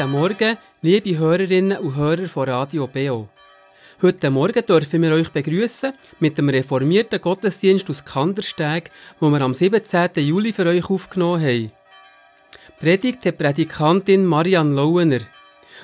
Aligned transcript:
Guten 0.00 0.12
Morgen, 0.12 0.56
liebe 0.80 1.18
Hörerinnen 1.18 1.76
und 1.76 1.94
Hörer 1.94 2.26
von 2.26 2.48
Radio 2.48 2.86
BO. 2.86 3.28
Heute 4.00 4.30
Morgen 4.30 4.64
dürfen 4.64 5.02
wir 5.02 5.12
euch 5.12 5.28
begrüßen 5.28 5.92
mit 6.20 6.38
dem 6.38 6.48
reformierten 6.48 7.20
Gottesdienst 7.20 7.90
aus 7.90 8.02
Kandersteg, 8.02 8.90
wo 9.18 9.28
wir 9.28 9.42
am 9.42 9.52
17. 9.52 10.08
Juli 10.16 10.54
für 10.54 10.64
euch 10.64 10.88
aufgenommen 10.88 11.42
haben. 11.42 11.72
Predigt 12.80 13.26
die 13.26 13.32
Predikantin 13.32 14.24
Marianne 14.24 14.74
Lauener. 14.74 15.20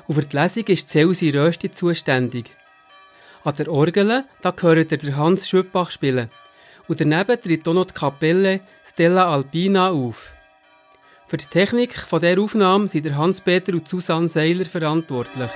Und 0.06 0.14
für 0.14 0.22
die 0.22 0.34
Lesung 0.34 0.64
ist 0.69 0.89
Celsi 0.89 1.28
Rösti 1.28 1.70
zuständig. 1.70 2.47
An 3.44 3.56
der 3.56 3.70
Orgel 3.70 4.25
da 4.41 4.50
gehört 4.50 4.92
der 4.92 5.17
Hans 5.19 5.47
Schüppach 5.47 5.91
spielen. 5.91 6.31
Und 6.89 7.03
daneben 7.03 7.39
tritt 7.39 7.69
auch 7.69 7.75
noch 7.75 7.84
die 7.84 7.92
Kapelle 7.92 8.61
Stella 8.83 9.28
Alpina 9.31 9.91
auf. 9.91 10.33
Für 11.28 11.36
die 11.36 11.46
Technik 11.46 11.94
von 11.94 12.20
der 12.20 12.41
Aufnahme 12.41 12.86
sind 12.86 13.16
Hans-Peter 13.16 13.72
und 13.72 13.88
Susanne 13.88 14.28
Seiler 14.28 14.64
verantwortlich. 14.64 15.50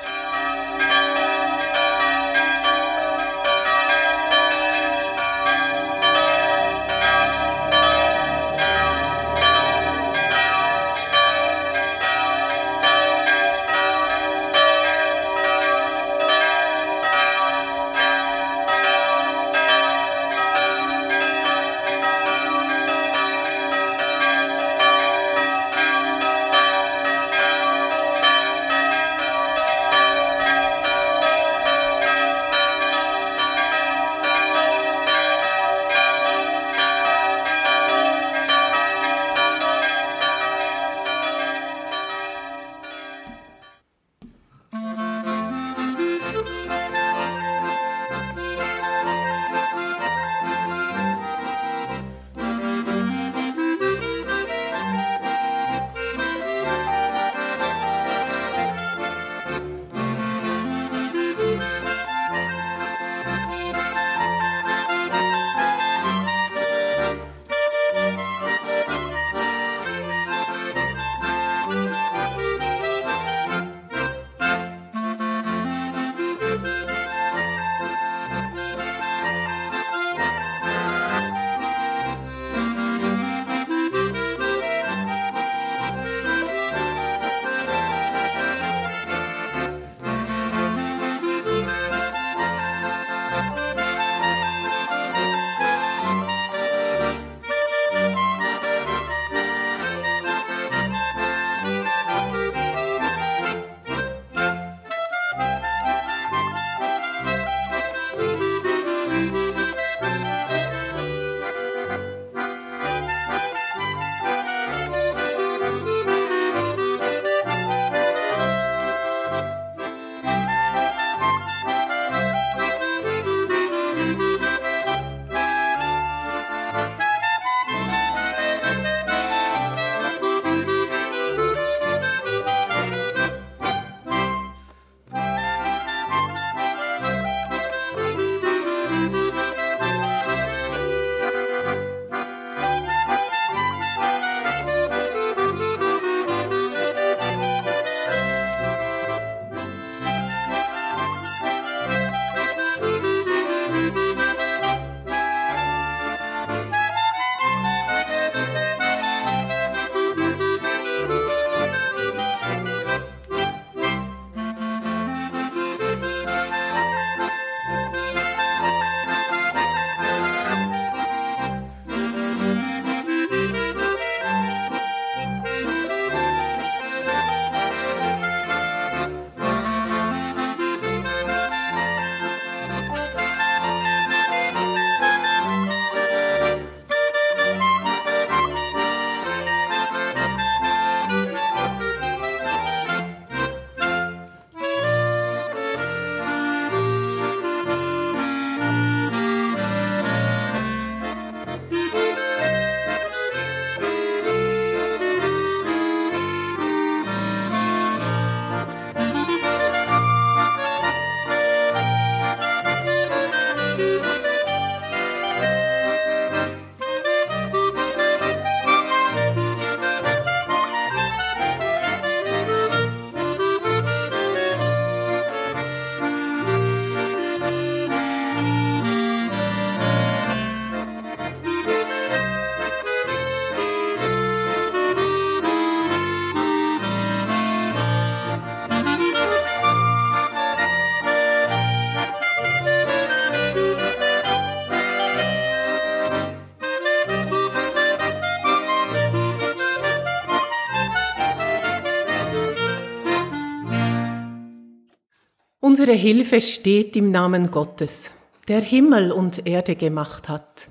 Unsere 255.71 255.93
Hilfe 255.93 256.41
steht 256.41 256.97
im 256.97 257.13
Namen 257.13 257.53
Gottes, 257.53 258.11
der 258.49 258.61
Himmel 258.61 259.13
und 259.13 259.47
Erde 259.47 259.77
gemacht 259.77 260.29
hat, 260.29 260.67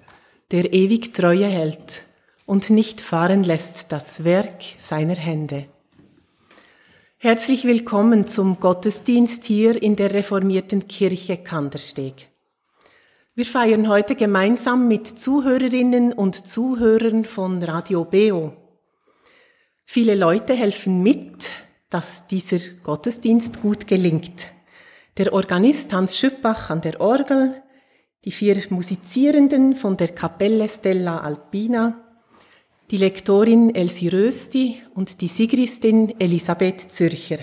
der 0.51 0.74
ewig 0.74 1.13
Treue 1.13 1.46
hält 1.46 2.04
und 2.46 2.69
nicht 2.69 3.00
fahren 3.00 3.46
lässt 3.46 3.94
das 3.94 4.25
Werk 4.25 4.62
seiner 4.78 5.16
Hände. 5.16 5.68
Herzlich 7.18 7.63
willkommen 7.63 8.28
zum 8.28 8.60
Gottesdienst 8.60 9.46
hier 9.46 9.81
in 9.81 9.96
der 9.96 10.13
reformierten 10.13 10.90
Kirche 10.90 11.38
Kandersteg. 11.38 12.28
Wir 13.36 13.46
feiern 13.46 13.88
heute 13.88 14.16
gemeinsam 14.16 14.90
mit 14.90 15.07
Zuhörerinnen 15.07 16.12
und 16.12 16.36
Zuhörern 16.36 17.24
von 17.24 17.63
Radio 17.63 18.04
Beo. 18.04 18.51
Viele 19.86 20.16
Leute 20.16 20.56
helfen 20.56 21.01
mit, 21.01 21.51
dass 21.90 22.28
dieser 22.28 22.60
Gottesdienst 22.84 23.62
gut 23.62 23.88
gelingt. 23.88 24.58
Der 25.17 25.33
Organist 25.33 25.91
Hans 25.91 26.17
Schüppach 26.17 26.69
an 26.69 26.81
der 26.81 27.01
Orgel, 27.01 27.61
die 28.25 28.31
vier 28.31 28.61
Musizierenden 28.69 29.75
von 29.75 29.97
der 29.97 30.09
Kapelle 30.09 30.69
Stella 30.69 31.19
Alpina, 31.19 32.06
die 32.91 32.97
Lektorin 32.97 33.75
Elsie 33.75 34.09
Rösti 34.09 34.81
und 34.95 35.21
die 35.21 35.27
Sigristin 35.27 36.19
Elisabeth 36.19 36.81
Zürcher. 36.91 37.39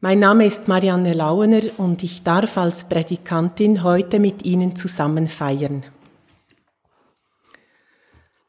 Mein 0.00 0.20
Name 0.20 0.46
ist 0.46 0.68
Marianne 0.68 1.12
Lauener 1.12 1.62
und 1.78 2.02
ich 2.02 2.22
darf 2.22 2.56
als 2.56 2.88
Prädikantin 2.88 3.82
heute 3.82 4.20
mit 4.20 4.44
Ihnen 4.44 4.76
zusammen 4.76 5.28
feiern. 5.28 5.84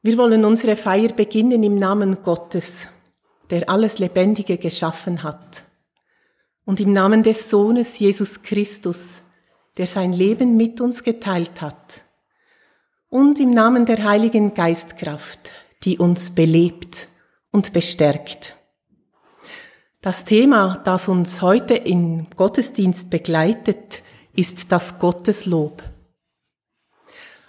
Wir 0.01 0.17
wollen 0.17 0.45
unsere 0.45 0.75
Feier 0.75 1.09
beginnen 1.09 1.63
im 1.63 1.75
Namen 1.75 2.21
Gottes, 2.21 2.87
der 3.49 3.69
alles 3.69 3.99
Lebendige 3.99 4.57
geschaffen 4.57 5.23
hat, 5.23 5.63
und 6.69 6.79
im 6.79 6.93
Namen 6.93 7.23
des 7.23 7.49
Sohnes 7.49 7.97
Jesus 7.97 8.43
Christus, 8.43 9.23
der 9.77 9.87
sein 9.87 10.13
Leben 10.13 10.55
mit 10.55 10.81
uns 10.81 11.03
geteilt 11.03 11.63
hat, 11.63 12.03
und 13.09 13.39
im 13.39 13.49
Namen 13.49 13.87
der 13.87 14.03
Heiligen 14.03 14.53
Geistkraft, 14.53 15.51
die 15.83 15.97
uns 15.97 16.35
belebt 16.35 17.07
und 17.49 17.73
bestärkt. 17.73 18.55
Das 20.01 20.25
Thema, 20.25 20.79
das 20.83 21.07
uns 21.07 21.41
heute 21.41 21.73
im 21.73 22.27
Gottesdienst 22.35 23.09
begleitet, 23.09 24.03
ist 24.35 24.71
das 24.71 24.99
Gotteslob. 24.99 25.81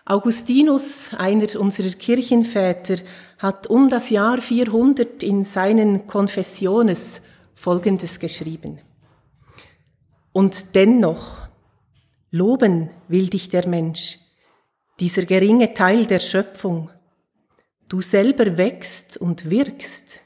Augustinus, 0.07 1.13
einer 1.13 1.61
unserer 1.61 1.91
Kirchenväter, 1.91 2.97
hat 3.37 3.67
um 3.67 3.91
das 3.91 4.09
Jahr 4.09 4.41
400 4.41 5.23
in 5.23 5.45
seinen 5.45 6.07
Confessiones 6.07 7.21
Folgendes 7.55 8.19
geschrieben. 8.19 8.81
Und 10.33 10.75
dennoch, 10.75 11.49
loben 12.31 12.91
will 13.09 13.29
dich 13.29 13.49
der 13.49 13.67
Mensch, 13.67 14.19
dieser 15.01 15.25
geringe 15.25 15.75
Teil 15.75 16.07
der 16.07 16.21
Schöpfung, 16.21 16.91
Du 17.91 18.01
selber 18.03 18.57
wächst 18.57 19.17
und 19.17 19.51
wirkst. 19.51 20.21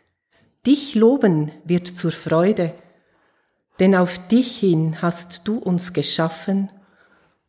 Dich 0.66 0.94
loben 0.94 1.50
wird 1.64 1.88
zur 1.88 2.12
Freude, 2.12 2.74
denn 3.80 3.94
auf 3.94 4.28
dich 4.28 4.58
hin 4.58 5.00
hast 5.00 5.40
du 5.44 5.56
uns 5.56 5.94
geschaffen 5.94 6.68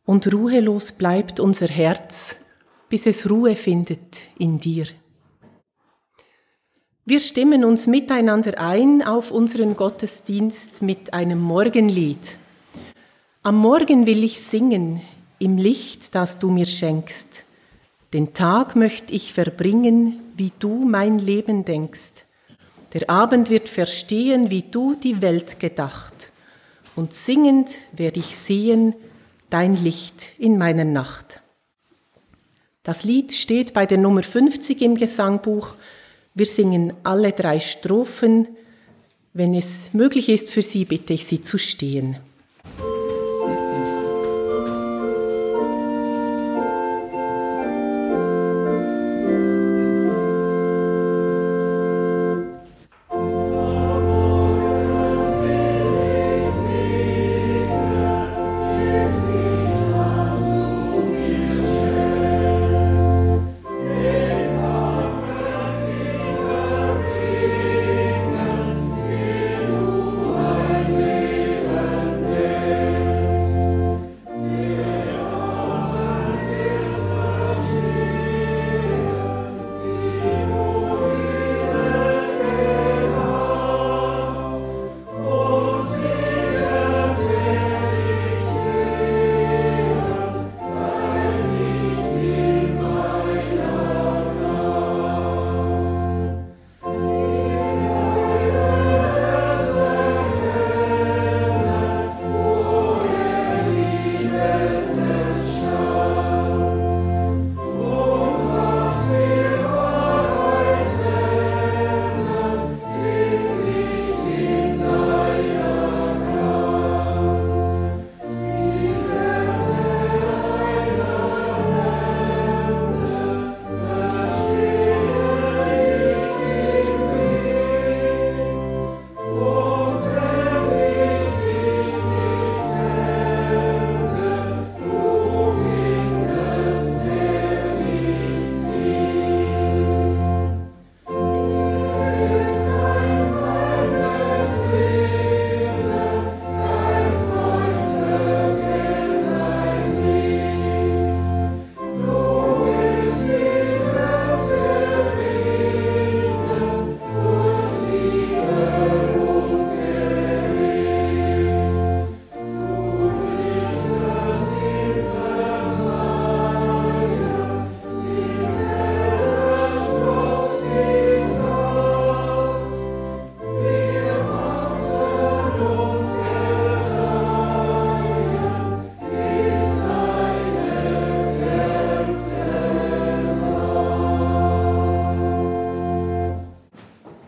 und 0.06 0.32
ruhelos 0.32 0.92
bleibt 0.92 1.38
unser 1.38 1.68
Herz, 1.68 2.36
bis 2.88 3.04
es 3.04 3.28
Ruhe 3.28 3.56
findet 3.56 4.30
in 4.38 4.58
dir. 4.58 4.86
Wir 7.04 7.20
stimmen 7.20 7.62
uns 7.62 7.86
miteinander 7.86 8.58
ein 8.58 9.02
auf 9.02 9.30
unseren 9.30 9.76
Gottesdienst 9.76 10.80
mit 10.80 11.12
einem 11.12 11.40
Morgenlied. 11.40 12.36
Am 13.46 13.58
Morgen 13.58 14.06
will 14.06 14.24
ich 14.24 14.40
singen 14.40 15.00
im 15.38 15.56
Licht, 15.56 16.16
das 16.16 16.40
du 16.40 16.50
mir 16.50 16.66
schenkst. 16.66 17.44
Den 18.12 18.34
Tag 18.34 18.74
möchte 18.74 19.12
ich 19.12 19.32
verbringen, 19.32 20.18
wie 20.36 20.50
du 20.58 20.84
mein 20.84 21.20
Leben 21.20 21.64
denkst. 21.64 22.24
Der 22.92 23.08
Abend 23.08 23.48
wird 23.48 23.68
verstehen, 23.68 24.50
wie 24.50 24.62
du 24.62 24.96
die 24.96 25.22
Welt 25.22 25.60
gedacht. 25.60 26.32
Und 26.96 27.14
singend 27.14 27.76
werde 27.92 28.18
ich 28.18 28.36
sehen 28.36 28.96
dein 29.48 29.80
Licht 29.80 30.32
in 30.38 30.58
meiner 30.58 30.84
Nacht. 30.84 31.40
Das 32.82 33.04
Lied 33.04 33.32
steht 33.32 33.72
bei 33.72 33.86
der 33.86 33.98
Nummer 33.98 34.24
50 34.24 34.82
im 34.82 34.96
Gesangbuch. 34.96 35.76
Wir 36.34 36.46
singen 36.46 36.94
alle 37.04 37.30
drei 37.30 37.60
Strophen. 37.60 38.48
Wenn 39.34 39.54
es 39.54 39.94
möglich 39.94 40.30
ist 40.30 40.50
für 40.50 40.62
Sie, 40.62 40.84
bitte 40.84 41.12
ich 41.12 41.26
Sie 41.26 41.42
zu 41.42 41.58
stehen. 41.58 42.16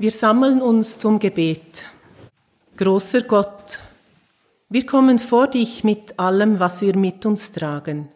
Wir 0.09 0.13
sammeln 0.15 0.63
uns 0.63 0.99
zum 0.99 1.19
Gebet. 1.19 1.85
Großer 2.79 3.25
Gott, 3.25 3.81
wir 4.71 4.87
kommen 4.87 5.19
vor 5.19 5.49
dich 5.49 5.85
mit 5.85 6.19
allem, 6.19 6.59
was 6.59 6.81
wir 6.81 6.97
mit 6.97 7.27
uns 7.27 7.53
tragen. 7.53 8.09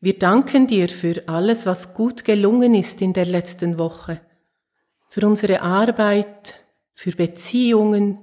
Wir 0.00 0.18
danken 0.18 0.66
dir 0.66 0.90
für 0.90 1.22
alles, 1.26 1.64
was 1.64 1.94
gut 1.94 2.26
gelungen 2.26 2.74
ist 2.74 3.00
in 3.00 3.14
der 3.14 3.24
letzten 3.24 3.78
Woche, 3.78 4.20
für 5.08 5.26
unsere 5.26 5.62
Arbeit, 5.62 6.52
für 6.92 7.12
Beziehungen, 7.12 8.18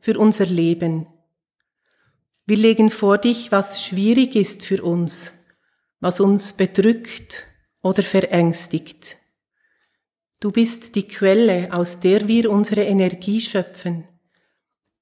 für 0.00 0.18
unser 0.18 0.46
Leben. 0.46 1.06
Wir 2.44 2.56
legen 2.56 2.90
vor 2.90 3.18
dich, 3.18 3.52
was 3.52 3.84
schwierig 3.84 4.34
ist 4.34 4.64
für 4.64 4.82
uns, 4.82 5.32
was 6.00 6.18
uns 6.18 6.54
bedrückt 6.54 7.46
oder 7.82 8.02
verängstigt. 8.02 9.19
Du 10.40 10.50
bist 10.50 10.94
die 10.94 11.06
Quelle, 11.06 11.68
aus 11.70 12.00
der 12.00 12.26
wir 12.26 12.50
unsere 12.50 12.84
Energie 12.84 13.42
schöpfen. 13.42 14.08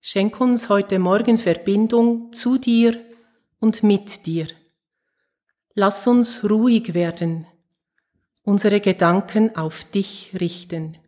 Schenk 0.00 0.40
uns 0.40 0.68
heute 0.68 0.98
Morgen 0.98 1.38
Verbindung 1.38 2.32
zu 2.32 2.58
dir 2.58 2.98
und 3.60 3.84
mit 3.84 4.26
dir. 4.26 4.48
Lass 5.74 6.08
uns 6.08 6.42
ruhig 6.42 6.92
werden, 6.92 7.46
unsere 8.42 8.80
Gedanken 8.80 9.54
auf 9.54 9.84
dich 9.84 10.32
richten. 10.40 10.98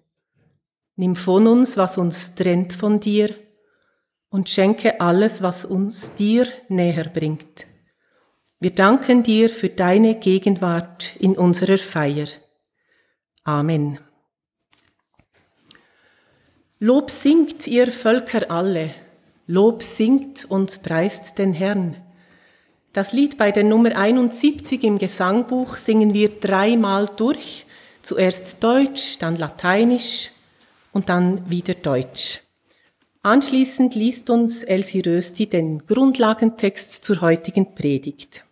Nimm 0.95 1.17
von 1.17 1.49
uns, 1.49 1.77
was 1.77 1.99
uns 1.99 2.37
trennt 2.37 2.73
von 2.73 3.01
dir, 3.01 3.35
und 4.29 4.49
schenke 4.49 5.01
alles, 5.01 5.43
was 5.43 5.65
uns 5.65 6.15
dir 6.15 6.47
näher 6.69 7.09
bringt. 7.09 7.67
Wir 8.61 8.71
danken 8.71 9.25
dir 9.25 9.51
für 9.51 9.71
deine 9.71 10.21
Gegenwart 10.21 11.17
in 11.19 11.37
unserer 11.37 11.79
Feier. 11.79 12.29
Amen. 13.43 13.99
Lob 16.83 17.11
singt 17.11 17.67
ihr 17.67 17.93
Völker 17.93 18.51
alle, 18.51 18.89
Lob 19.47 19.83
singt 19.83 20.47
und 20.47 20.83
preist 20.83 21.39
den 21.39 21.53
Herrn. 21.53 21.95
Das 22.95 23.13
Lied 23.13 23.37
bei 23.37 23.53
der 23.53 23.65
Nummer 23.65 23.95
71 23.95 24.83
im 24.85 24.97
Gesangbuch 24.97 25.77
singen 25.77 26.15
wir 26.15 26.41
dreimal 26.41 27.07
durch, 27.19 27.67
zuerst 28.01 28.65
Deutsch, 28.65 29.19
dann 29.19 29.37
Lateinisch 29.37 30.31
und 30.93 31.11
dann 31.11 31.51
wieder 31.51 31.75
Deutsch. 31.75 32.41
Anschließend 33.21 33.95
liest 33.95 34.31
uns 34.31 34.63
Elsie 34.63 35.03
Rösti 35.03 35.49
den 35.49 35.87
Grundlagentext 35.87 37.05
zur 37.05 37.21
heutigen 37.21 37.75
Predigt. 37.75 38.43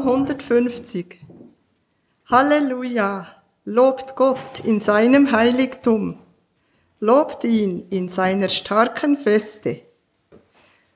Psalm 0.00 0.08
150 0.08 1.18
Halleluja! 2.30 3.26
Lobt 3.66 4.16
Gott 4.16 4.60
in 4.64 4.80
seinem 4.80 5.30
Heiligtum. 5.30 6.18
Lobt 7.00 7.44
ihn 7.44 7.86
in 7.90 8.08
seiner 8.08 8.48
starken 8.48 9.18
Feste. 9.18 9.82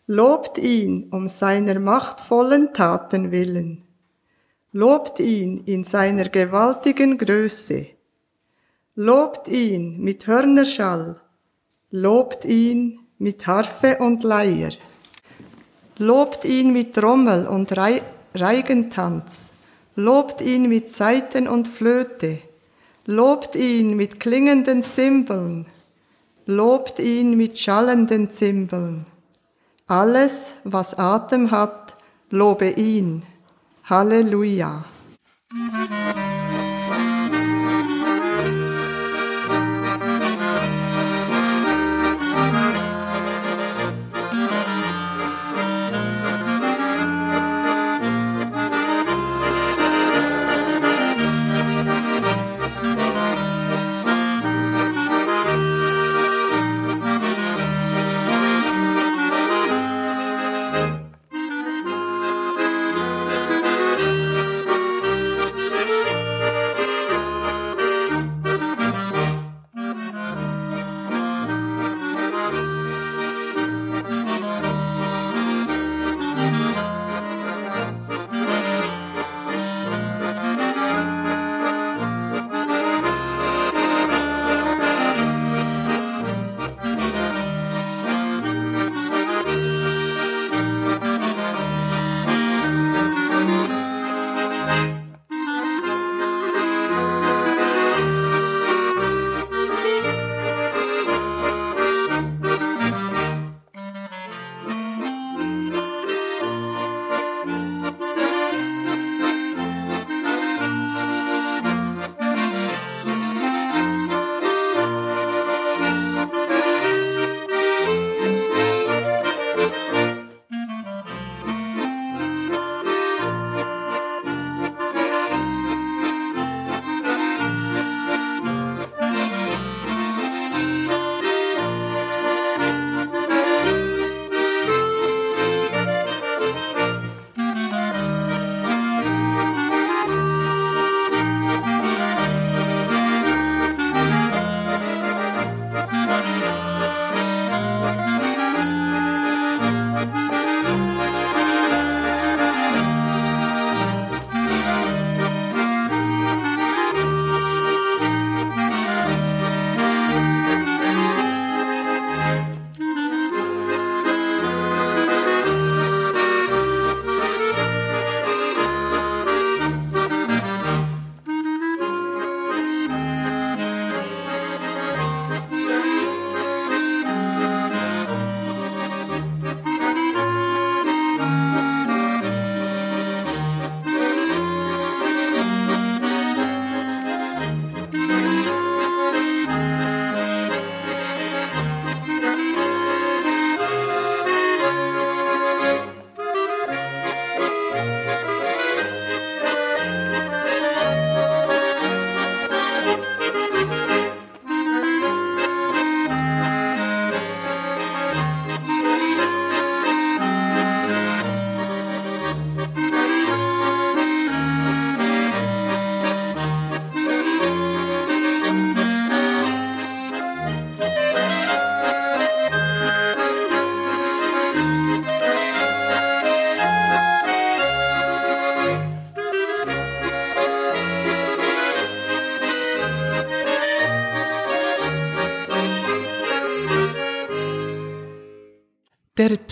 Lobt 0.06 0.56
ihn 0.56 1.08
um 1.10 1.28
seiner 1.28 1.78
machtvollen 1.80 2.72
Taten 2.72 3.30
willen. 3.30 3.82
Lobt 4.72 5.20
ihn 5.20 5.64
in 5.66 5.84
seiner 5.84 6.30
gewaltigen 6.30 7.18
Größe. 7.18 7.88
Lobt 8.94 9.48
ihn 9.48 10.00
mit 10.00 10.26
Hörnerschall. 10.26 11.20
Lobt 11.90 12.46
ihn 12.46 13.00
mit 13.18 13.46
Harfe 13.46 13.98
und 13.98 14.22
Leier. 14.24 14.72
Lobt 15.98 16.44
ihn 16.46 16.72
mit 16.72 16.94
Trommel 16.94 17.46
und 17.46 17.76
Reigentanz, 18.36 19.50
lobt 19.94 20.40
ihn 20.40 20.68
mit 20.68 20.90
Saiten 20.90 21.46
und 21.46 21.68
Flöte, 21.68 22.38
lobt 23.06 23.54
ihn 23.54 23.96
mit 23.96 24.18
klingenden 24.18 24.82
Zimbeln, 24.82 25.66
lobt 26.44 26.98
ihn 26.98 27.36
mit 27.36 27.58
schallenden 27.58 28.32
Zimbeln. 28.32 29.06
Alles, 29.86 30.54
was 30.64 30.98
Atem 30.98 31.52
hat, 31.52 31.96
lobe 32.30 32.70
ihn. 32.70 33.22
Halleluja. 33.84 34.84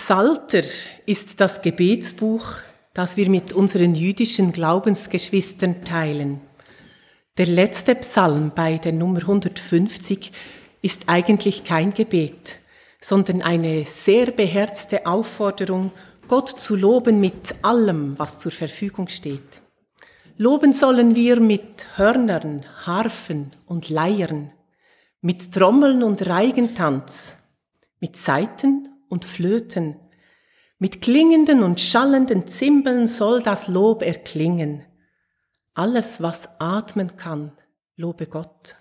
Psalter 0.04 0.64
ist 1.06 1.40
das 1.40 1.62
Gebetsbuch, 1.62 2.44
das 2.92 3.16
wir 3.16 3.30
mit 3.30 3.52
unseren 3.52 3.94
jüdischen 3.94 4.50
Glaubensgeschwistern 4.50 5.84
teilen. 5.84 6.40
Der 7.38 7.46
letzte 7.46 7.94
Psalm 7.94 8.50
bei 8.52 8.78
der 8.78 8.94
Nummer 8.94 9.20
150 9.20 10.32
ist 10.82 11.04
eigentlich 11.06 11.62
kein 11.62 11.94
Gebet, 11.94 12.58
sondern 13.00 13.42
eine 13.42 13.84
sehr 13.84 14.32
beherzte 14.32 15.06
Aufforderung, 15.06 15.92
Gott 16.26 16.48
zu 16.48 16.74
loben 16.74 17.20
mit 17.20 17.54
allem, 17.62 18.18
was 18.18 18.38
zur 18.38 18.50
Verfügung 18.50 19.06
steht. 19.06 19.62
Loben 20.36 20.72
sollen 20.72 21.14
wir 21.14 21.38
mit 21.38 21.86
Hörnern, 21.94 22.64
Harfen 22.86 23.52
und 23.66 23.88
Leiern, 23.88 24.50
mit 25.20 25.52
Trommeln 25.54 26.02
und 26.02 26.26
Reigentanz, 26.26 27.36
mit 28.00 28.16
Saiten 28.16 28.88
und 29.12 29.26
Flöten. 29.26 29.96
Mit 30.78 31.02
klingenden 31.02 31.62
und 31.62 31.80
schallenden 31.80 32.48
Zimbeln 32.48 33.06
soll 33.06 33.42
das 33.42 33.68
Lob 33.68 34.00
erklingen. 34.02 34.86
Alles, 35.74 36.22
was 36.22 36.48
atmen 36.58 37.18
kann, 37.18 37.52
lobe 37.94 38.26
Gott. 38.26 38.76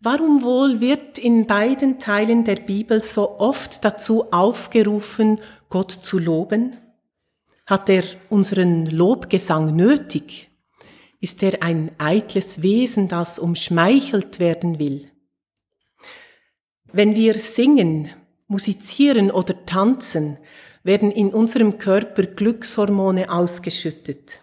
Warum 0.00 0.42
wohl 0.42 0.80
wird 0.80 1.18
in 1.18 1.46
beiden 1.46 1.98
Teilen 1.98 2.44
der 2.44 2.56
Bibel 2.56 3.02
so 3.02 3.38
oft 3.38 3.84
dazu 3.84 4.32
aufgerufen, 4.32 5.38
Gott 5.68 5.92
zu 5.92 6.18
loben? 6.18 6.74
Hat 7.66 7.90
er 7.90 8.04
unseren 8.30 8.86
Lobgesang 8.86 9.76
nötig? 9.76 10.48
Ist 11.20 11.42
er 11.42 11.62
ein 11.62 11.90
eitles 11.98 12.62
Wesen, 12.62 13.08
das 13.08 13.38
umschmeichelt 13.38 14.40
werden 14.40 14.78
will? 14.78 15.10
Wenn 16.90 17.14
wir 17.14 17.34
singen, 17.34 18.08
musizieren 18.48 19.30
oder 19.30 19.64
tanzen, 19.64 20.38
werden 20.82 21.10
in 21.12 21.28
unserem 21.30 21.78
Körper 21.78 22.24
Glückshormone 22.24 23.30
ausgeschüttet. 23.30 24.40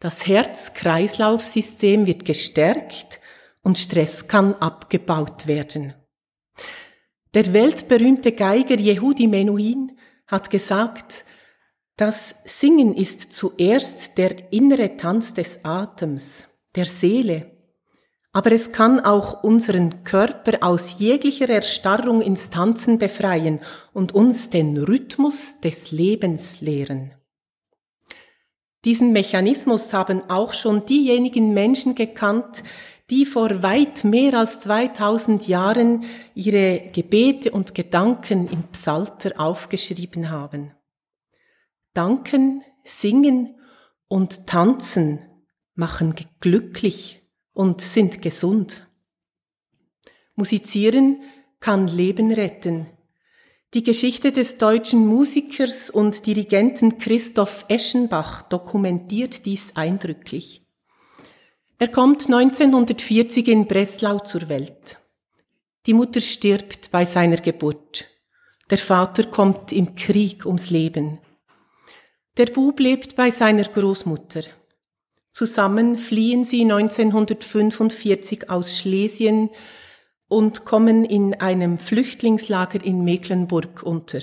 Das 0.00 0.26
Herz-Kreislauf-System 0.26 2.06
wird 2.06 2.24
gestärkt 2.24 3.20
und 3.62 3.78
Stress 3.78 4.26
kann 4.26 4.54
abgebaut 4.54 5.46
werden. 5.46 5.94
Der 7.34 7.52
weltberühmte 7.52 8.32
Geiger 8.32 8.78
Yehudi 8.78 9.26
Menuhin 9.26 9.96
hat 10.26 10.50
gesagt, 10.50 11.24
das 11.96 12.34
Singen 12.44 12.94
ist 12.94 13.32
zuerst 13.32 14.18
der 14.18 14.52
innere 14.52 14.96
Tanz 14.96 15.34
des 15.34 15.64
Atems, 15.64 16.48
der 16.74 16.86
Seele, 16.86 17.51
aber 18.32 18.52
es 18.52 18.72
kann 18.72 19.00
auch 19.00 19.42
unseren 19.42 20.04
Körper 20.04 20.62
aus 20.62 20.98
jeglicher 20.98 21.50
Erstarrung 21.50 22.22
ins 22.22 22.48
Tanzen 22.48 22.98
befreien 22.98 23.60
und 23.92 24.14
uns 24.14 24.48
den 24.48 24.78
Rhythmus 24.78 25.60
des 25.60 25.90
Lebens 25.90 26.62
lehren. 26.62 27.12
Diesen 28.84 29.12
Mechanismus 29.12 29.92
haben 29.92 30.28
auch 30.28 30.54
schon 30.54 30.86
diejenigen 30.86 31.52
Menschen 31.52 31.94
gekannt, 31.94 32.64
die 33.10 33.26
vor 33.26 33.62
weit 33.62 34.04
mehr 34.04 34.38
als 34.38 34.60
2000 34.60 35.46
Jahren 35.46 36.04
ihre 36.34 36.90
Gebete 36.92 37.50
und 37.50 37.74
Gedanken 37.74 38.48
im 38.48 38.62
Psalter 38.68 39.38
aufgeschrieben 39.38 40.30
haben. 40.30 40.72
Danken, 41.92 42.62
singen 42.82 43.54
und 44.08 44.46
tanzen 44.46 45.20
machen 45.74 46.14
glücklich 46.40 47.21
und 47.52 47.80
sind 47.80 48.22
gesund. 48.22 48.86
Musizieren 50.34 51.22
kann 51.60 51.88
Leben 51.88 52.32
retten. 52.32 52.86
Die 53.74 53.82
Geschichte 53.82 54.32
des 54.32 54.58
deutschen 54.58 55.06
Musikers 55.06 55.88
und 55.88 56.26
Dirigenten 56.26 56.98
Christoph 56.98 57.64
Eschenbach 57.68 58.42
dokumentiert 58.42 59.46
dies 59.46 59.76
eindrücklich. 59.76 60.66
Er 61.78 61.88
kommt 61.88 62.26
1940 62.26 63.48
in 63.48 63.66
Breslau 63.66 64.18
zur 64.18 64.48
Welt. 64.48 64.98
Die 65.86 65.94
Mutter 65.94 66.20
stirbt 66.20 66.90
bei 66.90 67.04
seiner 67.04 67.38
Geburt. 67.38 68.06
Der 68.70 68.78
Vater 68.78 69.24
kommt 69.24 69.72
im 69.72 69.94
Krieg 69.96 70.46
ums 70.46 70.70
Leben. 70.70 71.18
Der 72.36 72.46
Bub 72.46 72.78
lebt 72.78 73.16
bei 73.16 73.30
seiner 73.30 73.64
Großmutter. 73.64 74.42
Zusammen 75.32 75.96
fliehen 75.96 76.44
sie 76.44 76.62
1945 76.62 78.50
aus 78.50 78.78
Schlesien 78.78 79.48
und 80.28 80.66
kommen 80.66 81.04
in 81.06 81.40
einem 81.40 81.78
Flüchtlingslager 81.78 82.84
in 82.84 83.02
Mecklenburg 83.02 83.82
unter. 83.82 84.20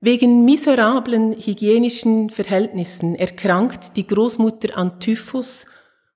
Wegen 0.00 0.44
miserablen 0.44 1.32
hygienischen 1.32 2.30
Verhältnissen 2.30 3.14
erkrankt 3.14 3.96
die 3.96 4.06
Großmutter 4.06 4.76
an 4.76 4.98
Typhus 4.98 5.66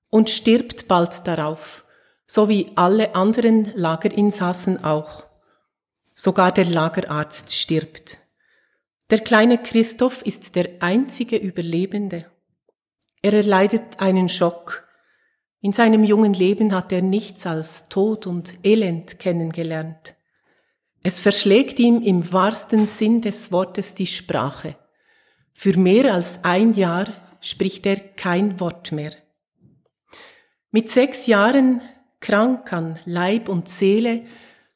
und 0.09 0.29
stirbt 0.29 0.87
bald 0.87 1.25
darauf, 1.25 1.85
so 2.25 2.49
wie 2.49 2.71
alle 2.75 3.15
anderen 3.15 3.71
Lagerinsassen 3.75 4.83
auch. 4.83 5.25
Sogar 6.13 6.51
der 6.51 6.65
Lagerarzt 6.65 7.53
stirbt. 7.53 8.17
Der 9.11 9.19
kleine 9.19 9.59
Christoph 9.59 10.23
ist 10.23 10.55
der 10.55 10.69
einzige 10.79 11.37
Überlebende. 11.37 12.25
Er 13.25 13.33
erleidet 13.33 14.01
einen 14.01 14.29
Schock. 14.29 14.87
In 15.59 15.73
seinem 15.73 16.03
jungen 16.03 16.35
Leben 16.35 16.75
hat 16.75 16.91
er 16.91 17.01
nichts 17.01 17.47
als 17.47 17.89
Tod 17.89 18.27
und 18.27 18.53
Elend 18.63 19.17
kennengelernt. 19.17 20.13
Es 21.01 21.19
verschlägt 21.19 21.79
ihm 21.79 22.03
im 22.03 22.31
wahrsten 22.31 22.85
Sinn 22.85 23.21
des 23.21 23.51
Wortes 23.51 23.95
die 23.95 24.05
Sprache. 24.05 24.75
Für 25.53 25.75
mehr 25.75 26.13
als 26.13 26.43
ein 26.43 26.75
Jahr 26.75 27.07
spricht 27.41 27.87
er 27.87 27.97
kein 27.97 28.59
Wort 28.59 28.91
mehr. 28.91 29.13
Mit 30.69 30.91
sechs 30.91 31.25
Jahren, 31.25 31.81
krank 32.19 32.71
an 32.73 32.99
Leib 33.05 33.49
und 33.49 33.67
Seele, 33.69 34.21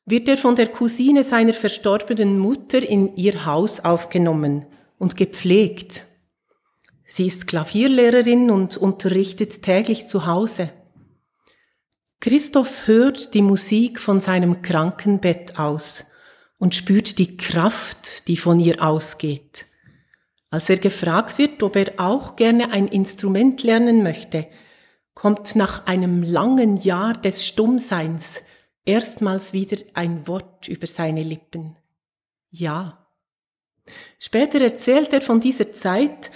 wird 0.06 0.28
er 0.28 0.38
von 0.38 0.56
der 0.56 0.70
Cousine 0.70 1.24
seiner 1.24 1.54
verstorbenen 1.54 2.40
Mutter 2.40 2.82
in 2.82 3.16
ihr 3.16 3.46
Haus 3.46 3.82
aufgenommen 3.82 4.66
und 4.98 5.18
gepflegt. 5.18 6.09
Sie 7.12 7.26
ist 7.26 7.48
Klavierlehrerin 7.48 8.52
und 8.52 8.78
unterrichtet 8.78 9.63
täglich 9.63 10.08
zu 10.08 10.28
Hause. 10.28 10.69
Christoph 12.19 12.86
hört 12.86 13.34
die 13.34 13.41
Musik 13.41 14.00
von 14.00 14.19
seinem 14.22 14.62
Krankenbett 14.62 15.58
aus 15.58 16.06
und 16.60 16.76
spürt 16.76 17.17
die 17.17 17.36
Kraft, 17.36 18.28
die 18.28 18.38
von 18.38 18.60
ihr 18.60 18.84
ausgeht. 18.86 19.65
Als 20.52 20.69
er 20.69 20.78
gefragt 20.78 21.39
wird, 21.39 21.63
ob 21.63 21.76
er 21.76 21.93
auch 21.98 22.36
gerne 22.36 22.72
ein 22.72 22.88
Instrument 22.88 23.63
lernen 23.63 24.04
möchte, 24.04 24.48
kommt 25.15 25.56
nach 25.56 25.88
einem 25.88 26.22
langen 26.22 26.78
Jahr 26.78 27.15
des 27.15 27.43
Stummseins 27.43 28.43
erstmals 28.86 29.52
wieder 29.52 29.78
ein 29.95 30.28
Wort 30.28 30.67
über 30.67 30.86
seine 30.86 31.24
Lippen. 31.24 31.76
Ja. 32.52 33.08
Später 34.19 34.62
erzählt 34.62 35.12
er 35.13 35.22
von 35.22 35.39
dieser 35.39 35.74
Zeit, 35.74 36.30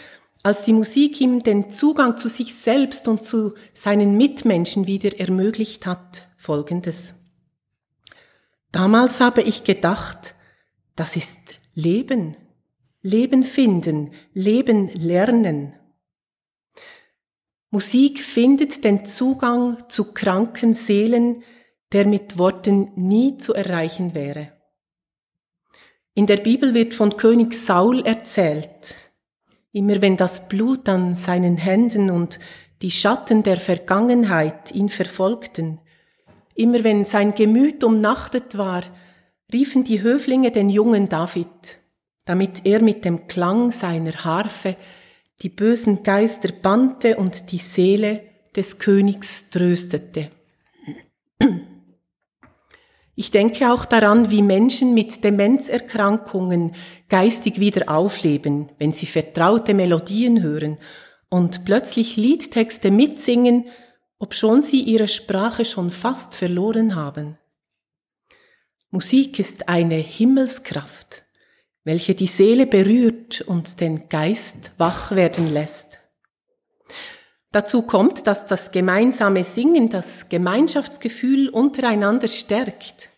als 0.43 0.65
die 0.65 0.73
Musik 0.73 1.21
ihm 1.21 1.41
den 1.41 1.71
Zugang 1.71 2.17
zu 2.17 2.27
sich 2.27 2.53
selbst 2.53 3.07
und 3.07 3.23
zu 3.23 3.55
seinen 3.73 4.17
Mitmenschen 4.17 4.85
wieder 4.87 5.17
ermöglicht 5.17 5.85
hat, 5.85 6.23
folgendes. 6.37 7.15
Damals 8.71 9.21
habe 9.21 9.41
ich 9.41 9.63
gedacht, 9.63 10.35
das 10.95 11.15
ist 11.15 11.55
Leben, 11.73 12.35
Leben 13.01 13.43
finden, 13.43 14.11
Leben 14.33 14.89
lernen. 14.93 15.73
Musik 17.69 18.19
findet 18.19 18.83
den 18.83 19.05
Zugang 19.05 19.89
zu 19.89 20.13
kranken 20.13 20.73
Seelen, 20.73 21.43
der 21.93 22.05
mit 22.05 22.37
Worten 22.37 22.91
nie 22.95 23.37
zu 23.37 23.53
erreichen 23.53 24.13
wäre. 24.13 24.51
In 26.13 26.27
der 26.27 26.37
Bibel 26.37 26.73
wird 26.73 26.93
von 26.93 27.17
König 27.17 27.55
Saul 27.55 28.05
erzählt, 28.05 28.95
Immer 29.73 30.03
wenn 30.03 30.17
das 30.17 30.47
Blut 30.47 30.87
an 30.87 31.15
seinen 31.15 31.57
Händen 31.57 32.11
und 32.11 32.39
die 32.83 32.91
Schatten 32.91 33.41
der 33.41 33.59
Vergangenheit 33.59 34.71
ihn 34.71 34.87
verfolgten, 34.87 35.79
immer 36.53 36.83
wenn 36.83 37.05
sein 37.05 37.33
Gemüt 37.33 37.83
umnachtet 37.83 38.55
war, 38.57 38.83
riefen 39.51 39.83
die 39.83 40.03
Höflinge 40.03 40.51
den 40.51 40.69
jungen 40.69 41.09
David, 41.09 41.79
damit 42.25 42.65
er 42.65 42.83
mit 42.83 43.03
dem 43.03 43.27
Klang 43.27 43.71
seiner 43.71 44.13
Harfe 44.23 44.75
die 45.41 45.49
bösen 45.49 46.03
Geister 46.03 46.49
bannte 46.61 47.17
und 47.17 47.51
die 47.51 47.57
Seele 47.57 48.21
des 48.55 48.77
Königs 48.77 49.49
tröstete. 49.49 50.29
Ich 53.15 53.29
denke 53.29 53.71
auch 53.71 53.85
daran, 53.85 54.31
wie 54.31 54.41
Menschen 54.41 54.93
mit 54.93 55.23
Demenzerkrankungen 55.23 56.73
geistig 57.09 57.59
wieder 57.59 57.89
aufleben, 57.89 58.71
wenn 58.79 58.91
sie 58.91 59.05
vertraute 59.05 59.75
Melodien 59.75 60.41
hören 60.41 60.79
und 61.29 61.63
plötzlich 61.63 62.15
Liedtexte 62.15 62.89
mitsingen, 62.89 63.65
obschon 64.17 64.63
sie 64.63 64.81
ihre 64.81 65.07
Sprache 65.07 65.65
schon 65.65 65.91
fast 65.91 66.33
verloren 66.33 66.95
haben. 66.95 67.37
Musik 68.89 69.39
ist 69.39 69.69
eine 69.69 69.95
Himmelskraft, 69.95 71.23
welche 71.83 72.15
die 72.15 72.27
Seele 72.27 72.65
berührt 72.65 73.41
und 73.41 73.79
den 73.81 74.09
Geist 74.09 74.71
wach 74.77 75.11
werden 75.11 75.51
lässt. 75.51 76.02
Dazu 77.53 77.83
kommt, 77.83 78.25
dass 78.25 78.47
das 78.47 78.71
gemeinsame 78.71 79.43
Singen 79.43 79.89
das 79.89 80.27
Gemeinschaftsgefühl 80.27 81.49
untereinander 81.49 82.27
stärkt. 82.27 83.09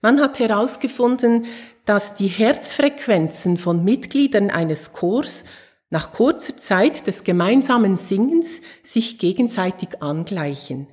Man 0.00 0.20
hat 0.20 0.38
herausgefunden, 0.38 1.46
dass 1.84 2.14
die 2.14 2.28
Herzfrequenzen 2.28 3.56
von 3.56 3.84
Mitgliedern 3.84 4.50
eines 4.50 4.92
Chors 4.92 5.42
nach 5.90 6.12
kurzer 6.12 6.56
Zeit 6.56 7.08
des 7.08 7.24
gemeinsamen 7.24 7.96
Singens 7.96 8.60
sich 8.84 9.18
gegenseitig 9.18 10.00
angleichen. 10.00 10.86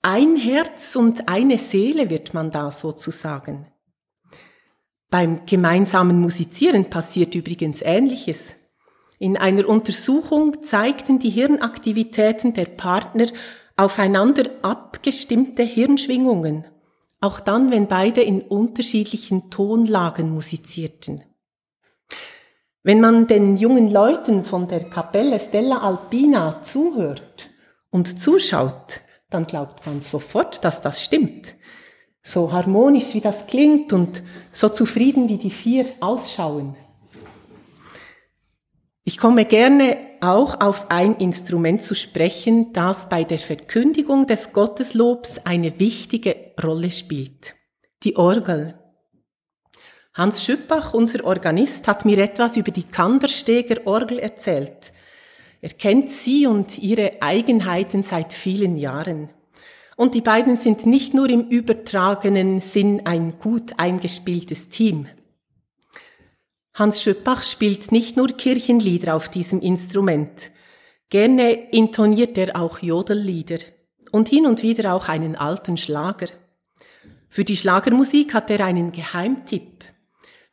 Ein 0.00 0.36
Herz 0.36 0.94
und 0.94 1.28
eine 1.28 1.58
Seele 1.58 2.10
wird 2.10 2.32
man 2.32 2.52
da 2.52 2.70
sozusagen. 2.70 3.66
Beim 5.10 5.46
gemeinsamen 5.46 6.20
Musizieren 6.20 6.90
passiert 6.90 7.34
übrigens 7.34 7.82
Ähnliches. 7.82 8.52
In 9.18 9.36
einer 9.36 9.68
Untersuchung 9.68 10.62
zeigten 10.62 11.18
die 11.18 11.30
Hirnaktivitäten 11.30 12.54
der 12.54 12.66
Partner 12.66 13.26
aufeinander 13.76 14.44
abgestimmte 14.62 15.62
Hirnschwingungen, 15.62 16.66
auch 17.20 17.40
dann, 17.40 17.70
wenn 17.70 17.88
beide 17.88 18.22
in 18.22 18.42
unterschiedlichen 18.42 19.50
Tonlagen 19.50 20.30
musizierten. 20.30 21.24
Wenn 22.84 23.00
man 23.00 23.26
den 23.26 23.56
jungen 23.56 23.90
Leuten 23.90 24.44
von 24.44 24.68
der 24.68 24.88
Kapelle 24.88 25.40
Stella 25.40 25.78
Alpina 25.78 26.62
zuhört 26.62 27.50
und 27.90 28.20
zuschaut, 28.20 29.00
dann 29.30 29.46
glaubt 29.46 29.84
man 29.84 30.00
sofort, 30.00 30.64
dass 30.64 30.80
das 30.80 31.04
stimmt. 31.04 31.54
So 32.22 32.52
harmonisch 32.52 33.14
wie 33.14 33.20
das 33.20 33.46
klingt 33.46 33.92
und 33.92 34.22
so 34.52 34.68
zufrieden 34.68 35.28
wie 35.28 35.38
die 35.38 35.50
vier 35.50 35.86
ausschauen. 36.00 36.76
Ich 39.08 39.16
komme 39.16 39.46
gerne 39.46 39.96
auch 40.20 40.60
auf 40.60 40.90
ein 40.90 41.16
Instrument 41.16 41.82
zu 41.82 41.94
sprechen, 41.94 42.74
das 42.74 43.08
bei 43.08 43.24
der 43.24 43.38
Verkündigung 43.38 44.26
des 44.26 44.52
Gotteslobs 44.52 45.46
eine 45.46 45.80
wichtige 45.80 46.36
Rolle 46.62 46.90
spielt. 46.90 47.54
Die 48.02 48.18
Orgel. 48.18 48.78
Hans 50.12 50.44
Schüppach, 50.44 50.92
unser 50.92 51.24
Organist, 51.24 51.88
hat 51.88 52.04
mir 52.04 52.18
etwas 52.18 52.58
über 52.58 52.70
die 52.70 52.82
Kandersteger 52.82 53.86
Orgel 53.86 54.18
erzählt. 54.18 54.92
Er 55.62 55.70
kennt 55.70 56.10
sie 56.10 56.46
und 56.46 56.78
ihre 56.78 57.22
Eigenheiten 57.22 58.02
seit 58.02 58.34
vielen 58.34 58.76
Jahren. 58.76 59.30
Und 59.96 60.14
die 60.16 60.20
beiden 60.20 60.58
sind 60.58 60.84
nicht 60.84 61.14
nur 61.14 61.30
im 61.30 61.48
übertragenen 61.48 62.60
Sinn 62.60 63.06
ein 63.06 63.38
gut 63.38 63.72
eingespieltes 63.78 64.68
Team. 64.68 65.06
Hans 66.78 67.02
Schöppach 67.02 67.42
spielt 67.42 67.90
nicht 67.90 68.16
nur 68.16 68.28
Kirchenlieder 68.28 69.16
auf 69.16 69.28
diesem 69.28 69.60
Instrument. 69.60 70.52
Gerne 71.10 71.50
intoniert 71.72 72.38
er 72.38 72.54
auch 72.54 72.78
Jodellieder 72.78 73.58
und 74.12 74.28
hin 74.28 74.46
und 74.46 74.62
wieder 74.62 74.94
auch 74.94 75.08
einen 75.08 75.34
alten 75.34 75.76
Schlager. 75.76 76.28
Für 77.28 77.42
die 77.42 77.56
Schlagermusik 77.56 78.32
hat 78.32 78.48
er 78.48 78.64
einen 78.64 78.92
Geheimtipp. 78.92 79.84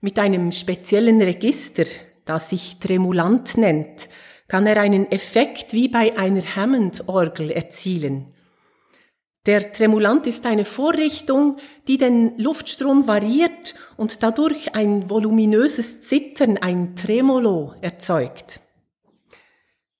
Mit 0.01 0.17
einem 0.17 0.51
speziellen 0.51 1.21
Register, 1.21 1.85
das 2.25 2.49
sich 2.49 2.79
Tremulant 2.79 3.55
nennt, 3.57 4.09
kann 4.47 4.65
er 4.65 4.81
einen 4.81 5.11
Effekt 5.11 5.73
wie 5.73 5.89
bei 5.89 6.17
einer 6.17 6.55
Hammond-Orgel 6.55 7.51
erzielen. 7.51 8.33
Der 9.45 9.71
Tremulant 9.71 10.25
ist 10.25 10.45
eine 10.47 10.65
Vorrichtung, 10.65 11.57
die 11.87 11.99
den 11.99 12.37
Luftstrom 12.39 13.07
variiert 13.07 13.75
und 13.95 14.23
dadurch 14.23 14.73
ein 14.73 15.09
voluminöses 15.09 16.01
Zittern, 16.01 16.57
ein 16.57 16.95
Tremolo 16.95 17.75
erzeugt. 17.81 18.59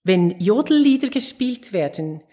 Wenn 0.03 0.39
Jodellieder 0.39 1.09
gespielt 1.09 1.73
werden, 1.73 2.23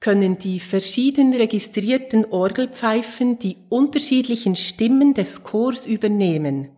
können 0.00 0.38
die 0.38 0.60
verschieden 0.60 1.34
registrierten 1.34 2.24
Orgelpfeifen 2.24 3.38
die 3.38 3.56
unterschiedlichen 3.68 4.56
Stimmen 4.56 5.14
des 5.14 5.44
Chors 5.44 5.86
übernehmen. 5.86 6.70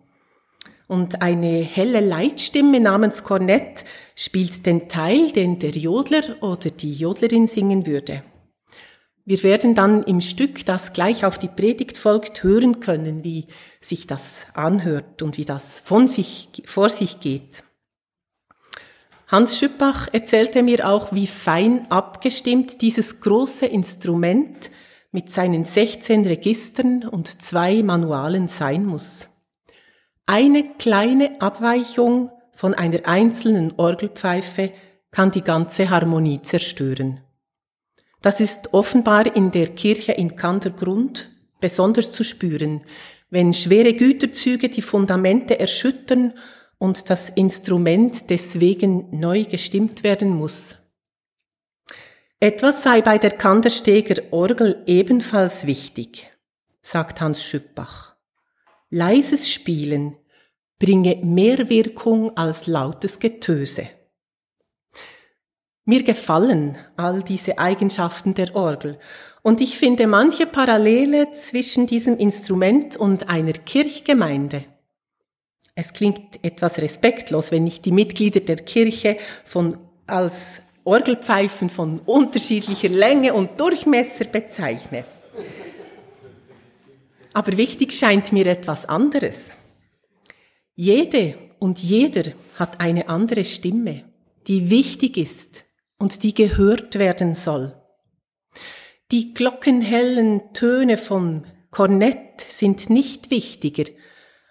Und 0.88 1.22
eine 1.22 1.62
helle 1.62 2.00
Leitstimme 2.00 2.80
namens 2.80 3.24
Kornett 3.24 3.84
spielt 4.14 4.66
den 4.66 4.88
Teil, 4.88 5.30
den 5.30 5.58
der 5.58 5.70
Jodler 5.70 6.42
oder 6.42 6.70
die 6.70 6.92
Jodlerin 6.92 7.46
singen 7.46 7.86
würde. 7.86 8.22
Wir 9.26 9.42
werden 9.42 9.74
dann 9.74 10.02
im 10.02 10.20
Stück, 10.20 10.66
das 10.66 10.92
gleich 10.92 11.24
auf 11.24 11.38
die 11.38 11.48
Predigt 11.48 11.96
folgt, 11.96 12.42
hören 12.42 12.80
können, 12.80 13.24
wie 13.24 13.46
sich 13.80 14.06
das 14.06 14.46
anhört 14.52 15.22
und 15.22 15.38
wie 15.38 15.46
das 15.46 15.80
von 15.80 16.08
sich, 16.08 16.62
vor 16.66 16.90
sich 16.90 17.20
geht. 17.20 17.62
Hans 19.28 19.58
Schüppach 19.58 20.08
erzählte 20.12 20.62
mir 20.62 20.86
auch, 20.86 21.12
wie 21.12 21.26
fein 21.26 21.90
abgestimmt 21.90 22.82
dieses 22.82 23.22
große 23.22 23.64
Instrument 23.64 24.70
mit 25.10 25.30
seinen 25.30 25.64
16 25.64 26.26
Registern 26.26 27.04
und 27.08 27.28
zwei 27.40 27.82
Manualen 27.82 28.48
sein 28.48 28.84
muss. 28.84 29.30
Eine 30.26 30.74
kleine 30.74 31.40
Abweichung 31.40 32.30
von 32.52 32.74
einer 32.74 33.06
einzelnen 33.06 33.72
Orgelpfeife 33.78 34.70
kann 35.10 35.30
die 35.30 35.42
ganze 35.42 35.88
Harmonie 35.88 36.42
zerstören. 36.42 37.23
Das 38.24 38.40
ist 38.40 38.72
offenbar 38.72 39.36
in 39.36 39.50
der 39.50 39.74
Kirche 39.74 40.12
in 40.12 40.34
Kandergrund 40.34 41.28
besonders 41.60 42.10
zu 42.10 42.24
spüren, 42.24 42.80
wenn 43.28 43.52
schwere 43.52 43.92
Güterzüge 43.92 44.70
die 44.70 44.80
Fundamente 44.80 45.60
erschüttern 45.60 46.32
und 46.78 47.10
das 47.10 47.28
Instrument 47.28 48.30
deswegen 48.30 49.08
neu 49.10 49.44
gestimmt 49.44 50.04
werden 50.04 50.30
muss. 50.30 50.76
Etwas 52.40 52.82
sei 52.82 53.02
bei 53.02 53.18
der 53.18 53.32
Kandersteger 53.32 54.22
Orgel 54.30 54.82
ebenfalls 54.86 55.66
wichtig, 55.66 56.30
sagt 56.80 57.20
Hans 57.20 57.44
Schüppach. 57.44 58.14
Leises 58.88 59.50
Spielen 59.50 60.16
bringe 60.78 61.16
mehr 61.16 61.68
Wirkung 61.68 62.34
als 62.38 62.68
lautes 62.68 63.20
Getöse. 63.20 63.86
Mir 65.86 66.02
gefallen 66.02 66.78
all 66.96 67.22
diese 67.22 67.58
Eigenschaften 67.58 68.32
der 68.32 68.56
Orgel 68.56 68.98
und 69.42 69.60
ich 69.60 69.78
finde 69.78 70.06
manche 70.06 70.46
Parallele 70.46 71.32
zwischen 71.32 71.86
diesem 71.86 72.16
Instrument 72.16 72.96
und 72.96 73.28
einer 73.28 73.52
Kirchgemeinde. 73.52 74.64
Es 75.74 75.92
klingt 75.92 76.42
etwas 76.42 76.78
respektlos, 76.78 77.52
wenn 77.52 77.66
ich 77.66 77.82
die 77.82 77.92
Mitglieder 77.92 78.40
der 78.40 78.56
Kirche 78.56 79.18
von, 79.44 79.76
als 80.06 80.62
Orgelpfeifen 80.84 81.68
von 81.68 81.98
unterschiedlicher 81.98 82.88
Länge 82.88 83.34
und 83.34 83.60
Durchmesser 83.60 84.24
bezeichne. 84.24 85.04
Aber 87.34 87.54
wichtig 87.58 87.92
scheint 87.92 88.32
mir 88.32 88.46
etwas 88.46 88.86
anderes. 88.86 89.50
Jede 90.74 91.34
und 91.58 91.78
jeder 91.80 92.32
hat 92.58 92.80
eine 92.80 93.08
andere 93.10 93.44
Stimme, 93.44 94.04
die 94.46 94.70
wichtig 94.70 95.18
ist 95.18 95.63
und 95.98 96.22
die 96.22 96.34
gehört 96.34 96.98
werden 96.98 97.34
soll. 97.34 97.74
Die 99.10 99.34
glockenhellen 99.34 100.52
Töne 100.54 100.96
von 100.96 101.46
Kornett 101.70 102.40
sind 102.48 102.90
nicht 102.90 103.30
wichtiger 103.30 103.84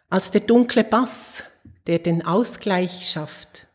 als 0.10 0.32
der 0.32 0.42
dunkle 0.42 0.84
Bass, 0.84 1.44
der 1.88 2.00
den 2.00 2.26
Ausgleich 2.26 3.10
schafft. 3.10 3.68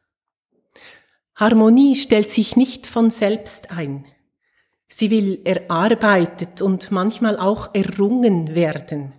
Harmonie 1.35 1.97
stellt 1.97 2.31
sich 2.31 2.57
nicht 2.57 2.87
von 2.87 3.11
selbst 3.11 3.71
ein. 3.71 4.07
Sie 4.89 5.11
will 5.11 5.41
erarbeitet 5.45 6.63
und 6.63 6.91
manchmal 6.91 7.39
auch 7.39 7.75
errungen 7.75 8.55
werden. 8.55 9.13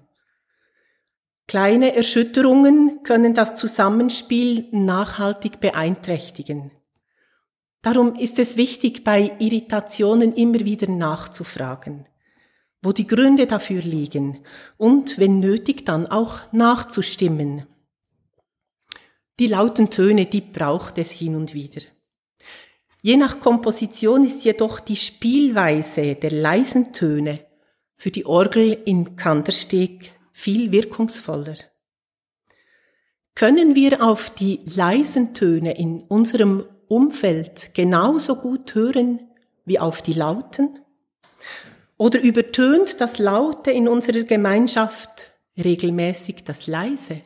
Kleine 1.47 1.95
Erschütterungen 1.95 3.03
können 3.03 3.33
das 3.33 3.55
Zusammenspiel 3.55 4.67
nachhaltig 4.71 5.59
beeinträchtigen. 5.59 6.71
Darum 7.81 8.15
ist 8.15 8.39
es 8.39 8.57
wichtig, 8.57 9.03
bei 9.03 9.31
Irritationen 9.39 10.33
immer 10.33 10.59
wieder 10.61 10.89
nachzufragen, 10.89 12.07
wo 12.81 12.91
die 12.91 13.07
Gründe 13.07 13.47
dafür 13.47 13.81
liegen 13.81 14.43
und, 14.77 15.17
wenn 15.17 15.39
nötig, 15.39 15.85
dann 15.85 16.07
auch 16.07 16.51
nachzustimmen. 16.51 17.65
Die 19.39 19.47
lauten 19.47 19.89
Töne, 19.89 20.25
die 20.25 20.41
braucht 20.41 20.97
es 20.97 21.11
hin 21.11 21.35
und 21.35 21.53
wieder. 21.53 21.81
Je 23.01 23.15
nach 23.15 23.39
Komposition 23.39 24.25
ist 24.25 24.43
jedoch 24.43 24.81
die 24.81 24.97
Spielweise 24.97 26.15
der 26.15 26.31
leisen 26.31 26.91
Töne 26.91 27.45
für 27.95 28.11
die 28.11 28.25
Orgel 28.25 28.77
in 28.85 29.15
Kandersteg 29.15 30.11
viel 30.33 30.73
wirkungsvoller. 30.73 31.55
Können 33.35 33.75
wir 33.75 34.03
auf 34.05 34.29
die 34.29 34.59
leisen 34.65 35.33
Töne 35.33 35.77
in 35.77 36.01
unserem 36.01 36.65
Umfeld 36.89 37.73
genauso 37.73 38.35
gut 38.35 38.75
hören 38.75 39.21
wie 39.63 39.79
auf 39.79 40.01
die 40.01 40.13
Lauten? 40.13 40.79
Oder 41.97 42.19
übertönt 42.19 42.99
das 42.99 43.19
Laute 43.19 43.71
in 43.71 43.87
unserer 43.87 44.23
Gemeinschaft 44.23 45.31
regelmäßig 45.57 46.43
das 46.43 46.67
Leise? 46.67 47.21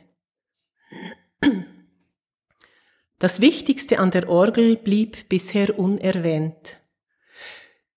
Das 3.19 3.39
Wichtigste 3.39 3.99
an 3.99 4.11
der 4.11 4.27
Orgel 4.27 4.75
blieb 4.75 5.29
bisher 5.29 5.79
unerwähnt. 5.79 6.77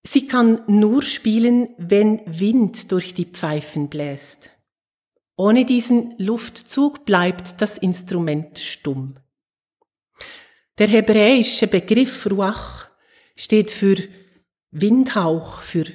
Sie 0.03 0.25
kann 0.25 0.61
nur 0.67 1.01
spielen, 1.01 1.69
wenn 1.77 2.21
Wind 2.25 2.93
durch 2.93 3.13
die 3.13 3.25
Pfeifen 3.25 3.89
bläst. 3.89 4.51
Ohne 5.35 5.65
diesen 5.65 6.15
Luftzug 6.17 7.03
bleibt 7.03 7.61
das 7.61 7.77
Instrument 7.77 8.57
stumm. 8.57 9.17
Der 10.77 10.87
hebräische 10.87 11.65
Begriff 11.67 12.29
Ruach 12.29 12.87
steht 13.35 13.71
für 13.71 13.95
Windhauch, 14.69 15.61
für 15.61 15.85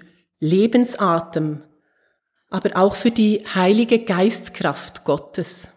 Lebensatem, 0.40 1.62
aber 2.48 2.76
auch 2.76 2.96
für 2.96 3.12
die 3.12 3.44
heilige 3.54 4.00
Geistkraft 4.00 5.04
Gottes. 5.04 5.68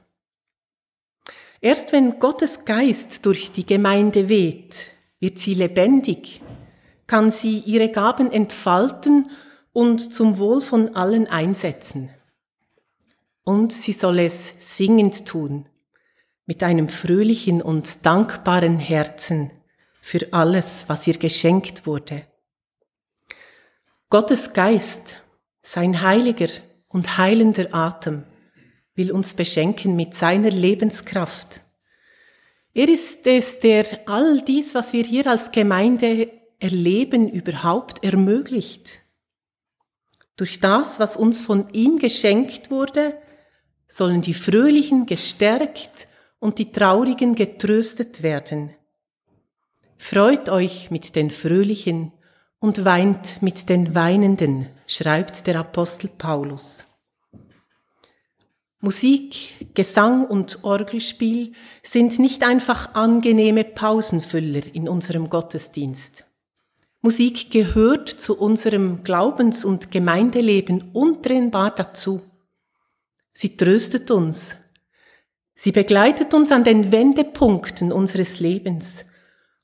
Erst 1.62 1.92
wenn 1.92 2.20
Gottes 2.20 2.66
Geist 2.66 3.26
durch 3.28 3.52
die 3.52 3.66
Gemeinde 3.66 4.28
weht, 4.28 4.92
wird 5.20 5.38
sie 5.38 5.54
lebendig, 5.54 6.42
kann 7.06 7.30
sie 7.30 7.60
ihre 7.60 7.90
Gaben 7.90 8.32
entfalten 8.32 9.30
und 9.72 10.14
zum 10.14 10.40
Wohl 10.40 10.62
von 10.62 10.96
allen 10.96 11.28
einsetzen. 11.28 12.10
Und 13.44 13.72
sie 13.72 13.94
soll 13.94 14.18
es 14.20 14.56
singend 14.60 15.28
tun, 15.28 15.70
mit 16.46 16.64
einem 16.64 16.90
fröhlichen 16.90 17.62
und 17.62 18.06
dankbaren 18.06 18.80
Herzen 18.80 19.52
für 20.02 20.32
alles, 20.32 20.86
was 20.88 21.08
ihr 21.08 21.18
geschenkt 21.18 21.88
wurde. 21.88 22.24
Gottes 24.10 24.54
Geist, 24.54 25.18
sein 25.62 26.02
heiliger 26.02 26.50
und 26.88 27.18
heilender 27.18 27.74
Atem, 27.74 28.24
will 28.94 29.12
uns 29.12 29.34
beschenken 29.34 29.96
mit 29.96 30.14
seiner 30.14 30.52
Lebenskraft. 30.52 31.62
Er 32.74 32.88
ist 32.88 33.26
es, 33.26 33.60
der 33.60 33.86
all 34.06 34.42
dies, 34.42 34.76
was 34.76 34.94
wir 34.94 35.04
hier 35.04 35.28
als 35.28 35.52
Gemeinde 35.52 36.30
erleben, 36.60 37.30
überhaupt 37.30 38.04
ermöglicht. 38.04 39.00
Durch 40.36 40.60
das, 40.60 41.00
was 41.00 41.18
uns 41.18 41.42
von 41.42 41.70
ihm 41.74 41.98
geschenkt 41.98 42.70
wurde, 42.70 43.18
sollen 43.88 44.22
die 44.22 44.34
Fröhlichen 44.34 45.06
gestärkt 45.06 46.08
und 46.46 46.60
die 46.60 46.72
Traurigen 46.72 47.34
getröstet 47.34 48.22
werden. 48.22 48.70
Freut 49.98 50.48
euch 50.48 50.92
mit 50.92 51.16
den 51.16 51.32
Fröhlichen 51.32 52.12
und 52.60 52.86
weint 52.86 53.42
mit 53.42 53.68
den 53.68 53.96
Weinenden, 53.96 54.68
schreibt 54.86 55.48
der 55.48 55.60
Apostel 55.60 56.08
Paulus. 56.08 56.86
Musik, 58.80 59.74
Gesang 59.74 60.28
und 60.28 60.64
Orgelspiel 60.64 61.54
sind 61.82 62.20
nicht 62.20 62.44
einfach 62.44 62.94
angenehme 62.94 63.64
Pausenfüller 63.64 64.62
in 64.72 64.88
unserem 64.88 65.32
Gottesdienst. 65.32 66.26
Musik 67.02 67.50
gehört 67.50 68.08
zu 68.08 68.40
unserem 68.40 69.04
Glaubens- 69.04 69.66
und 69.66 69.90
Gemeindeleben 69.90 70.92
untrennbar 70.94 71.74
dazu. 71.74 72.22
Sie 73.34 73.58
tröstet 73.58 74.12
uns. 74.12 74.58
Sie 75.56 75.72
begleitet 75.72 76.34
uns 76.34 76.52
an 76.52 76.66
den 76.66 76.92
Wendepunkten 76.92 77.94
unseres 77.94 78.42
Lebens 78.42 79.06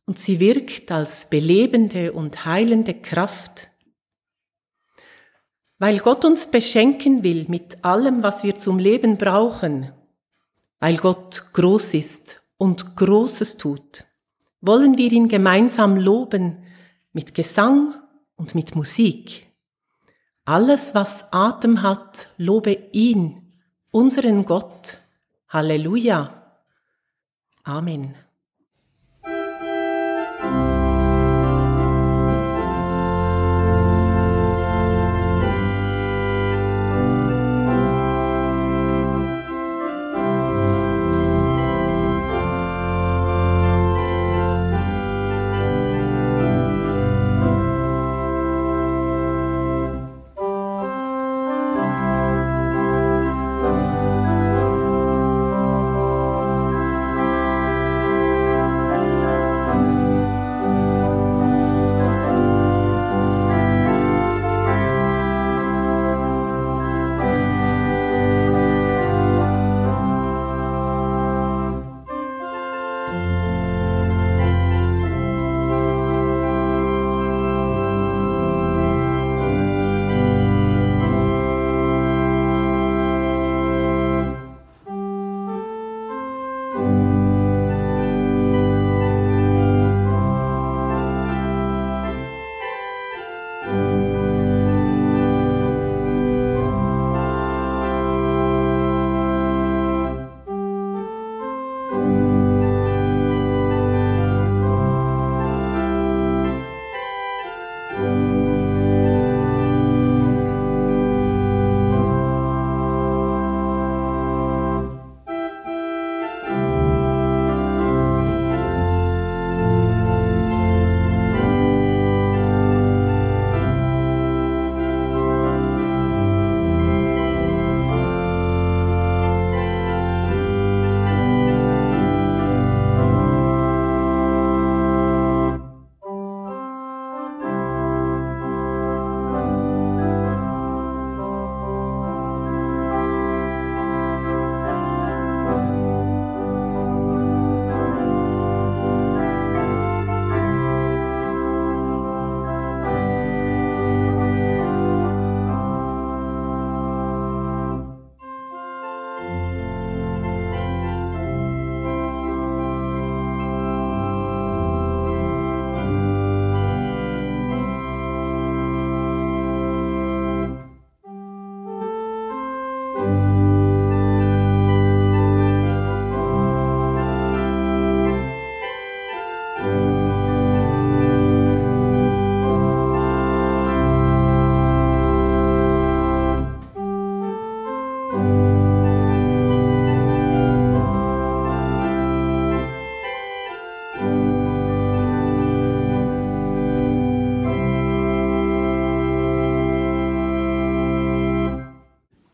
und 0.06 0.18
sie 0.18 0.40
wirkt 0.40 0.92
als 0.92 1.30
belebende 1.30 2.14
und 2.14 2.46
heilende 2.46 2.94
Kraft. 2.94 3.68
Weil 5.78 6.00
Gott 6.00 6.24
uns 6.24 6.50
beschenken 6.50 7.24
will 7.24 7.46
mit 7.50 7.84
allem, 7.84 8.24
was 8.24 8.44
wir 8.44 8.56
zum 8.56 8.80
Leben 8.80 9.18
brauchen, 9.18 9.92
weil 10.80 10.98
Gott 10.98 11.52
groß 11.54 11.94
ist 11.96 12.42
und 12.58 12.96
Großes 12.96 13.58
tut, 13.58 14.06
wollen 14.62 14.98
wir 14.98 15.12
ihn 15.12 15.28
gemeinsam 15.28 15.98
loben 15.98 16.64
mit 17.12 17.34
Gesang 17.36 17.96
und 18.36 18.56
mit 18.56 18.76
Musik. 18.76 19.48
Alles, 20.46 20.96
was 20.96 21.32
Atem 21.34 21.82
hat, 21.82 22.30
lobe 22.38 22.78
ihn, 22.92 23.54
unseren 23.92 24.46
Gott. 24.46 25.01
Halleluja. 25.52 26.32
Amen. 27.68 28.16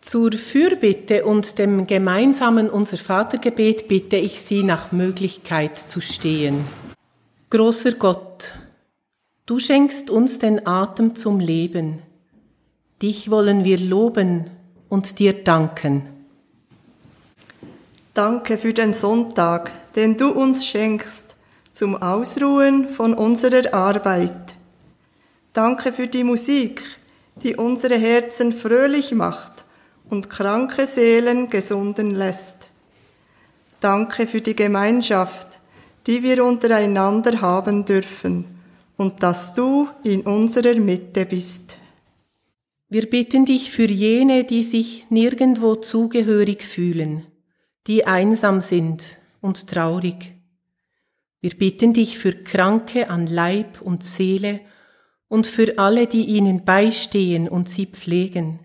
Zur 0.07 0.31
Fürbitte 0.31 1.25
und 1.25 1.59
dem 1.59 1.85
gemeinsamen 1.85 2.69
Unser 2.69 2.95
Vatergebet 2.95 3.89
bitte 3.89 4.15
ich 4.15 4.41
Sie 4.41 4.63
nach 4.63 4.93
Möglichkeit 4.93 5.77
zu 5.77 5.99
stehen. 5.99 6.63
Großer 7.49 7.91
Gott, 7.91 8.53
du 9.45 9.59
schenkst 9.59 10.09
uns 10.09 10.39
den 10.39 10.65
Atem 10.65 11.17
zum 11.17 11.41
Leben. 11.41 12.01
Dich 13.01 13.29
wollen 13.29 13.65
wir 13.65 13.77
loben 13.77 14.49
und 14.87 15.19
dir 15.19 15.33
danken. 15.43 16.07
Danke 18.13 18.57
für 18.57 18.73
den 18.73 18.93
Sonntag, 18.93 19.71
den 19.97 20.15
du 20.15 20.29
uns 20.29 20.65
schenkst 20.65 21.35
zum 21.73 22.01
Ausruhen 22.01 22.87
von 22.87 23.13
unserer 23.13 23.73
Arbeit. 23.73 24.55
Danke 25.51 25.91
für 25.91 26.07
die 26.07 26.23
Musik, 26.23 26.81
die 27.43 27.57
unsere 27.57 27.97
Herzen 27.97 28.53
fröhlich 28.53 29.11
macht 29.11 29.56
und 30.09 30.29
kranke 30.29 30.87
Seelen 30.87 31.49
gesunden 31.49 32.11
lässt. 32.11 32.67
Danke 33.79 34.27
für 34.27 34.41
die 34.41 34.55
Gemeinschaft, 34.55 35.59
die 36.07 36.23
wir 36.23 36.43
untereinander 36.43 37.41
haben 37.41 37.85
dürfen 37.85 38.45
und 38.95 39.21
dass 39.21 39.53
du 39.53 39.89
in 40.03 40.21
unserer 40.21 40.75
Mitte 40.75 41.25
bist. 41.25 41.77
Wir 42.89 43.09
bitten 43.09 43.45
dich 43.45 43.71
für 43.71 43.87
jene, 43.87 44.45
die 44.45 44.63
sich 44.63 45.05
nirgendwo 45.09 45.75
zugehörig 45.75 46.63
fühlen, 46.63 47.27
die 47.85 48.07
einsam 48.07 48.61
sind 48.61 49.17
und 49.41 49.67
traurig. 49.67 50.33
Wir 51.41 51.51
bitten 51.51 51.93
dich 51.93 52.17
für 52.17 52.31
Kranke 52.31 53.09
an 53.09 53.27
Leib 53.27 53.81
und 53.81 54.03
Seele 54.03 54.61
und 55.27 55.45
für 55.45 55.77
alle, 55.77 56.07
die 56.07 56.25
ihnen 56.25 56.63
beistehen 56.63 57.47
und 57.47 57.69
sie 57.69 57.85
pflegen. 57.85 58.59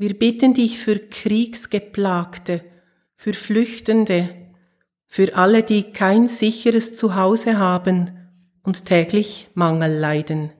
Wir 0.00 0.16
bitten 0.16 0.54
dich 0.54 0.78
für 0.78 1.00
Kriegsgeplagte, 1.00 2.62
für 3.16 3.34
Flüchtende, 3.34 4.28
für 5.08 5.34
alle, 5.34 5.64
die 5.64 5.90
kein 5.90 6.28
sicheres 6.28 6.94
Zuhause 6.94 7.58
haben 7.58 8.12
und 8.62 8.86
täglich 8.86 9.48
Mangel 9.54 9.98
leiden. 9.98 10.52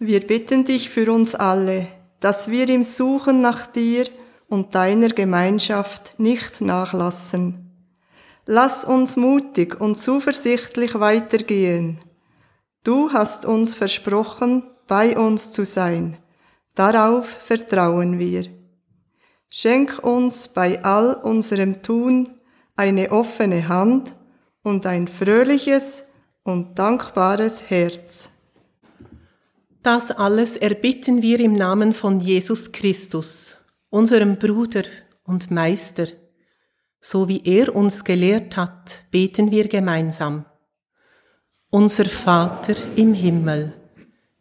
Wir 0.00 0.26
bitten 0.26 0.64
dich 0.64 0.90
für 0.90 1.12
uns 1.12 1.36
alle, 1.36 1.86
dass 2.18 2.50
wir 2.50 2.68
im 2.68 2.82
Suchen 2.82 3.42
nach 3.42 3.68
dir 3.68 4.06
und 4.48 4.74
deiner 4.74 5.10
Gemeinschaft 5.10 6.18
nicht 6.18 6.60
nachlassen. 6.60 7.70
Lass 8.44 8.84
uns 8.84 9.14
mutig 9.14 9.80
und 9.80 9.98
zuversichtlich 9.98 10.98
weitergehen. 10.98 12.00
Du 12.82 13.12
hast 13.12 13.44
uns 13.44 13.76
versprochen, 13.76 14.64
bei 14.88 15.16
uns 15.16 15.52
zu 15.52 15.64
sein 15.64 16.16
Darauf 16.76 17.26
vertrauen 17.26 18.18
wir. 18.18 18.44
Schenk 19.48 19.98
uns 20.04 20.48
bei 20.48 20.84
all 20.84 21.14
unserem 21.14 21.82
Tun 21.82 22.28
eine 22.76 23.12
offene 23.12 23.66
Hand 23.66 24.14
und 24.62 24.84
ein 24.84 25.08
fröhliches 25.08 26.04
und 26.42 26.78
dankbares 26.78 27.70
Herz. 27.70 28.28
Das 29.82 30.10
alles 30.10 30.56
erbitten 30.56 31.22
wir 31.22 31.40
im 31.40 31.54
Namen 31.54 31.94
von 31.94 32.20
Jesus 32.20 32.72
Christus, 32.72 33.56
unserem 33.88 34.36
Bruder 34.36 34.82
und 35.24 35.50
Meister. 35.50 36.08
So 37.00 37.26
wie 37.26 37.40
er 37.42 37.74
uns 37.74 38.04
gelehrt 38.04 38.58
hat, 38.58 39.00
beten 39.10 39.50
wir 39.50 39.68
gemeinsam. 39.68 40.44
Unser 41.70 42.04
Vater 42.04 42.74
im 42.96 43.14
Himmel 43.14 43.72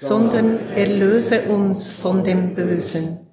sondern 0.00 0.60
erlöse 0.76 1.42
uns 1.48 1.92
von 1.92 2.22
dem 2.22 2.54
Bösen. 2.54 3.26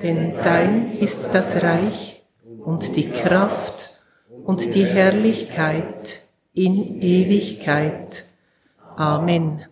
Denn 0.00 0.34
dein 0.44 0.86
ist 1.00 1.30
das 1.32 1.60
Reich 1.64 2.22
und 2.64 2.94
die 2.94 3.10
Kraft 3.10 4.00
und 4.44 4.76
die 4.76 4.84
Herrlichkeit 4.84 6.20
in 6.54 7.02
Ewigkeit. 7.02 8.24
Amen. 8.94 9.64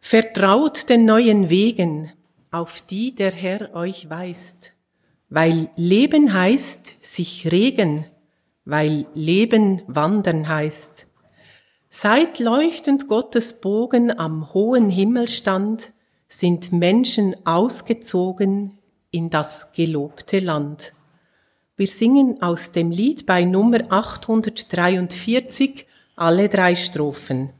Vertraut 0.00 0.88
den 0.88 1.04
neuen 1.04 1.48
Wegen, 1.48 2.10
auf 2.50 2.80
die 2.80 3.14
der 3.14 3.30
Herr 3.30 3.72
euch 3.76 4.10
weist, 4.10 4.72
weil 5.28 5.68
Leben 5.76 6.34
heißt 6.34 6.94
sich 7.02 7.52
regen, 7.52 8.04
weil 8.64 9.06
Leben 9.14 9.82
wandern 9.86 10.48
heißt. 10.48 11.07
Seit 11.90 12.38
leuchtend 12.38 13.08
Gottes 13.08 13.60
Bogen 13.60 14.16
am 14.18 14.52
hohen 14.52 14.90
Himmel 14.90 15.26
stand, 15.26 15.92
sind 16.28 16.70
Menschen 16.70 17.34
ausgezogen 17.46 18.76
in 19.10 19.30
das 19.30 19.72
gelobte 19.72 20.40
Land. 20.40 20.92
Wir 21.76 21.86
singen 21.86 22.42
aus 22.42 22.72
dem 22.72 22.90
Lied 22.90 23.24
bei 23.24 23.44
Nummer 23.44 23.80
843 23.88 25.86
alle 26.16 26.50
drei 26.50 26.74
Strophen. 26.74 27.54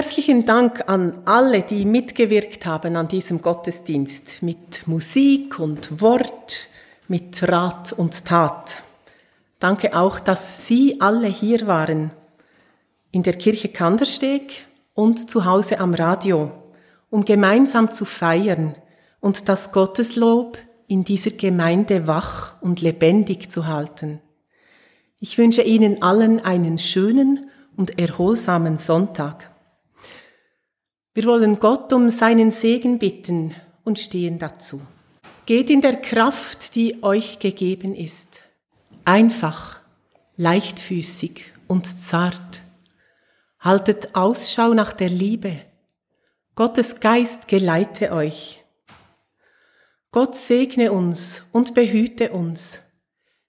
Herzlichen 0.00 0.44
Dank 0.44 0.88
an 0.88 1.22
alle, 1.24 1.62
die 1.62 1.84
mitgewirkt 1.84 2.64
haben 2.66 2.94
an 2.94 3.08
diesem 3.08 3.42
Gottesdienst 3.42 4.44
mit 4.44 4.86
Musik 4.86 5.58
und 5.58 6.00
Wort, 6.00 6.68
mit 7.08 7.42
Rat 7.42 7.94
und 7.94 8.24
Tat. 8.24 8.80
Danke 9.58 9.96
auch, 9.96 10.20
dass 10.20 10.64
Sie 10.68 11.00
alle 11.00 11.26
hier 11.26 11.66
waren, 11.66 12.12
in 13.10 13.24
der 13.24 13.32
Kirche 13.32 13.70
Kandersteg 13.70 14.66
und 14.94 15.28
zu 15.28 15.44
Hause 15.44 15.80
am 15.80 15.94
Radio, 15.94 16.52
um 17.10 17.24
gemeinsam 17.24 17.90
zu 17.90 18.04
feiern 18.04 18.76
und 19.18 19.48
das 19.48 19.72
Gotteslob 19.72 20.58
in 20.86 21.02
dieser 21.02 21.32
Gemeinde 21.32 22.06
wach 22.06 22.62
und 22.62 22.80
lebendig 22.80 23.50
zu 23.50 23.66
halten. 23.66 24.20
Ich 25.18 25.38
wünsche 25.38 25.62
Ihnen 25.62 26.02
allen 26.02 26.38
einen 26.38 26.78
schönen 26.78 27.50
und 27.76 27.98
erholsamen 27.98 28.78
Sonntag. 28.78 29.57
Wir 31.18 31.24
wollen 31.24 31.58
Gott 31.58 31.92
um 31.92 32.10
seinen 32.10 32.52
Segen 32.52 33.00
bitten 33.00 33.52
und 33.82 33.98
stehen 33.98 34.38
dazu. 34.38 34.80
Geht 35.46 35.68
in 35.68 35.80
der 35.80 35.96
Kraft, 35.96 36.76
die 36.76 37.02
euch 37.02 37.40
gegeben 37.40 37.96
ist. 37.96 38.42
Einfach, 39.04 39.80
leichtfüßig 40.36 41.42
und 41.66 41.86
zart. 41.86 42.62
Haltet 43.58 44.14
Ausschau 44.14 44.74
nach 44.74 44.92
der 44.92 45.08
Liebe. 45.08 45.56
Gottes 46.54 47.00
Geist 47.00 47.48
geleite 47.48 48.12
euch. 48.12 48.62
Gott 50.12 50.36
segne 50.36 50.92
uns 50.92 51.46
und 51.50 51.74
behüte 51.74 52.30
uns. 52.30 52.82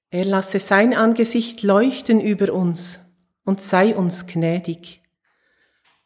Er 0.09 0.25
lasse 0.25 0.59
sein 0.59 0.95
Angesicht 0.95 1.61
leuchten 1.61 2.19
über 2.19 2.51
uns 2.51 3.01
und 3.45 3.61
sei 3.61 3.95
uns 3.95 4.25
gnädig. 4.25 4.98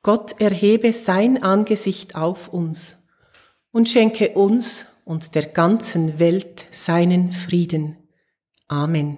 Gott 0.04 0.42
erhebe 0.42 0.92
sein 0.92 1.42
Angesicht 1.42 2.16
auf 2.16 2.50
uns 2.50 3.08
und 3.72 3.88
schenke 3.88 4.34
uns 4.34 5.02
und 5.06 5.34
der 5.34 5.46
ganzen 5.46 6.20
Welt 6.20 6.66
seinen 6.72 7.32
Frieden. 7.32 7.96
Amen. 8.68 9.18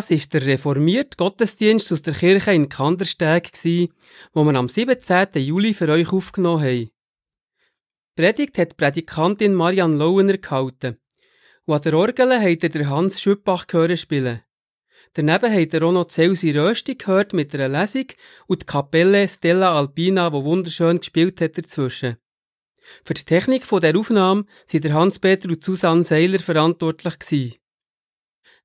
Das 0.00 0.10
ist 0.10 0.32
der 0.32 0.46
reformierte 0.46 1.18
Gottesdienst 1.18 1.92
aus 1.92 2.00
der 2.00 2.14
Kirche 2.14 2.54
in 2.54 2.70
Kandersteg, 2.70 3.50
wo 4.32 4.44
wir 4.44 4.54
am 4.54 4.66
17. 4.66 5.28
Juli 5.34 5.74
für 5.74 5.90
euch 5.90 6.10
aufgenommen 6.10 6.64
haben. 6.64 6.90
Predigt 8.16 8.56
hat 8.56 8.78
Predikantin 8.78 9.52
Marianne 9.52 9.98
Lauener 9.98 10.38
gehalten. 10.38 10.96
Und 11.66 11.74
an 11.74 11.82
der 11.82 11.92
Orgel 11.92 12.32
er 12.32 12.56
der 12.56 12.88
Hans 12.88 13.20
Schüppach 13.20 13.66
gehört 13.66 13.98
spielen. 13.98 14.40
Daneben 15.12 15.52
hat 15.52 15.74
er 15.74 15.82
auch 15.82 15.92
noch 15.92 16.08
Celsi 16.08 16.52
Rösti 16.52 16.94
gehört 16.94 17.34
mit 17.34 17.54
einer 17.54 17.68
Lesung 17.68 18.06
und 18.46 18.62
die 18.62 18.66
Kapelle 18.66 19.28
Stella 19.28 19.76
Alpina, 19.76 20.32
wo 20.32 20.44
wunderschön 20.44 21.00
gespielt 21.00 21.42
hat 21.42 21.58
dazwischen. 21.58 22.16
Für 23.04 23.12
die 23.12 23.24
Technik 23.24 23.66
von 23.66 23.82
der 23.82 23.94
Aufnahme 23.94 24.46
sind 24.64 24.84
der 24.84 24.94
Hans-Peter 24.94 25.50
und 25.50 25.62
Susanne 25.62 26.04
Seiler 26.04 26.38
verantwortlich 26.38 27.18
gewesen. 27.18 27.59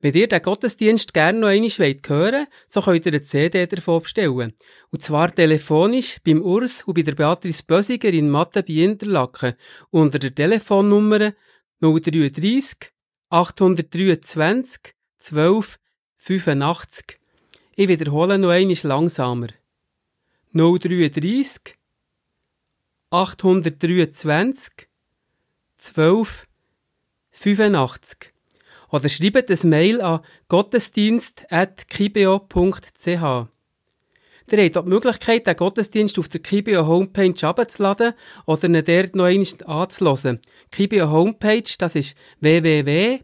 Wenn 0.06 0.14
ihr 0.14 0.28
den 0.28 0.40
Gottesdienst 0.40 1.16
gerne 1.16 1.40
noch 1.40 1.48
einmal 1.48 1.68
hören 1.68 2.00
wollt, 2.08 2.48
so 2.68 2.80
könnt 2.80 3.08
ihr 3.08 3.12
eine 3.12 3.24
CD 3.24 3.66
davon 3.66 4.04
bestellen. 4.04 4.54
Und 4.92 5.04
zwar 5.04 5.34
telefonisch 5.34 6.20
beim 6.24 6.44
Urs 6.44 6.84
und 6.84 6.94
bei 6.94 7.02
der 7.02 7.16
Beatrice 7.16 7.64
Bösiger 7.64 8.10
in 8.10 8.30
Mathe 8.30 8.62
bei 8.62 8.74
Interlaken 8.74 9.56
unter 9.90 10.20
der 10.20 10.36
Telefonnummer 10.36 11.34
033 11.82 12.92
823 13.30 14.94
12 15.18 15.80
85. 16.18 17.20
Ich 17.76 17.88
wiederhole 17.88 18.38
noch 18.38 18.52
einmal 18.52 18.78
langsamer. 18.84 19.48
033 20.54 21.80
823 23.10 24.88
12 25.80 26.48
85. 27.32 28.35
Oder 28.96 29.10
schreibt 29.10 29.52
ein 29.52 29.70
Mail 29.70 30.00
an 30.00 30.22
gottesdienst.kibio.ch. 30.48 33.08
Ihr 33.08 33.50
habt 34.64 34.78
auch 34.78 34.84
die 34.84 34.90
Möglichkeit, 34.90 35.48
den 35.48 35.56
Gottesdienst 35.58 36.18
auf 36.18 36.30
der 36.30 36.40
Kibio 36.40 36.88
Homepage 36.88 37.46
abzuladen 37.46 38.14
oder 38.46 38.70
ihn 38.70 38.82
dort 38.86 39.18
noch 39.18 39.26
einmal 39.26 39.48
anzuhören. 39.66 40.40
Kibio 40.72 41.12
Homepage, 41.12 41.70
das 41.78 41.96
ist 41.96 42.16
www.kibio.ch. 42.40 43.20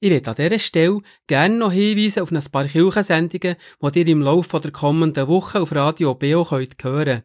Ich 0.00 0.10
werde 0.10 0.30
an 0.30 0.36
dieser 0.36 0.58
Stelle 0.58 1.00
gerne 1.26 1.56
noch 1.56 1.72
hinweisen 1.72 2.24
auf 2.24 2.30
ein 2.30 2.44
paar 2.52 2.66
Kirchensendungen, 2.66 3.56
die 3.82 4.00
ihr 4.00 4.08
im 4.08 4.20
Laufe 4.20 4.60
der 4.60 4.70
kommenden 4.70 5.28
Woche 5.28 5.62
auf 5.62 5.74
Radio 5.74 6.14
BO 6.14 6.44
könnt 6.44 6.84
hören 6.84 7.22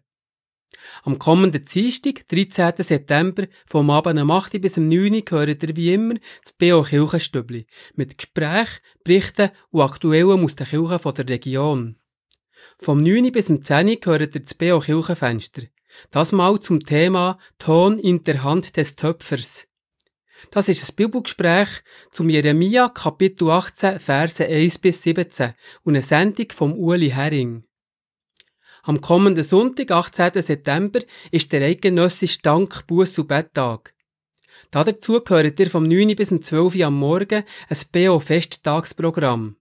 Am 1.03 1.19
kommenden 1.19 1.65
Dienstag, 1.65 2.27
13. 2.27 2.73
September, 2.77 3.47
vom 3.65 3.89
Abend 3.89 4.19
um 4.19 4.31
8 4.31 4.59
bis 4.61 4.77
um 4.77 4.83
9 4.83 5.13
Uhr, 5.13 5.21
hört 5.29 5.63
ihr 5.63 5.75
wie 5.75 5.93
immer 5.93 6.15
das 6.43 6.53
BO 6.53 6.83
Kirchenstübli 6.83 7.65
mit 7.95 8.17
Gesprächen, 8.17 8.79
Berichten 9.03 9.51
und 9.71 9.81
Aktuellen 9.81 10.43
aus 10.43 10.55
den 10.55 10.67
Kirchen 10.67 11.13
der 11.13 11.29
Region. 11.29 11.95
Vom 12.79 12.99
9 12.99 13.31
bis 13.31 13.49
um 13.49 13.61
10 13.63 13.87
Uhr 13.87 13.97
hört 14.05 14.35
ihr 14.35 14.41
das 14.41 14.53
BO 14.53 14.79
Kirchenfenster. 14.79 15.63
Das 16.11 16.31
mal 16.31 16.59
zum 16.59 16.83
Thema 16.83 17.37
Ton 17.59 17.99
in 17.99 18.23
der 18.23 18.43
Hand 18.43 18.77
des 18.77 18.95
Töpfers. 18.95 19.67
Das 20.51 20.69
ist 20.69 20.89
ein 20.89 20.95
Bibelgespräch 20.95 21.69
zum 22.11 22.29
Jeremia 22.29 22.89
Kapitel 22.89 23.49
18, 23.49 23.99
Verse 23.99 24.45
1 24.45 24.79
bis 24.79 25.03
17 25.03 25.53
und 25.83 25.95
eine 25.95 26.01
Sendung 26.01 26.47
vom 26.51 26.73
Uli 26.73 27.11
Hering. 27.11 27.63
Am 28.85 28.99
kommenden 28.99 29.45
Sonntag, 29.45 29.91
18. 29.91 30.41
September, 30.41 30.99
ist 31.31 31.53
der 31.53 31.61
eidgenössische 31.61 32.41
Dank, 32.41 32.83
Buß- 32.85 33.21
und 33.21 33.27
Betttag. 33.29 33.93
Dazu 34.71 35.21
gehört 35.21 35.57
ihr 35.59 35.69
vom 35.69 35.83
9 35.83 36.15
bis 36.17 36.29
12 36.29 36.75
Uhr 36.75 36.85
am 36.85 36.99
Morgen 36.99 37.45
ein 37.69 37.77
BO-Festtagsprogramm. 37.93 39.55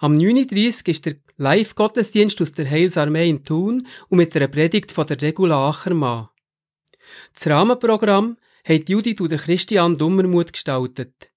Am 0.00 0.14
9.30 0.14 0.88
ist 0.90 1.06
der 1.06 1.16
Live-Gottesdienst 1.38 2.42
aus 2.42 2.52
der 2.52 2.68
Heilsarmee 2.68 3.30
in 3.30 3.42
Thun 3.42 3.86
und 4.08 4.18
mit 4.18 4.36
einer 4.36 4.48
Predigt 4.48 4.92
von 4.92 5.06
der 5.06 5.22
Regula 5.22 5.70
Achermann. 5.70 6.28
Das 7.32 7.46
Rahmenprogramm 7.46 8.36
hat 8.64 8.88
Judith 8.90 9.20
und 9.20 9.36
Christian 9.38 9.96
Dummermut 9.96 10.52
gestaltet. 10.52 11.30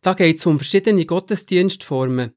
Da 0.00 0.14
geht 0.14 0.38
es 0.38 0.46
um 0.46 0.58
verschiedene 0.58 1.04
Gottesdienstformen. 1.04 2.32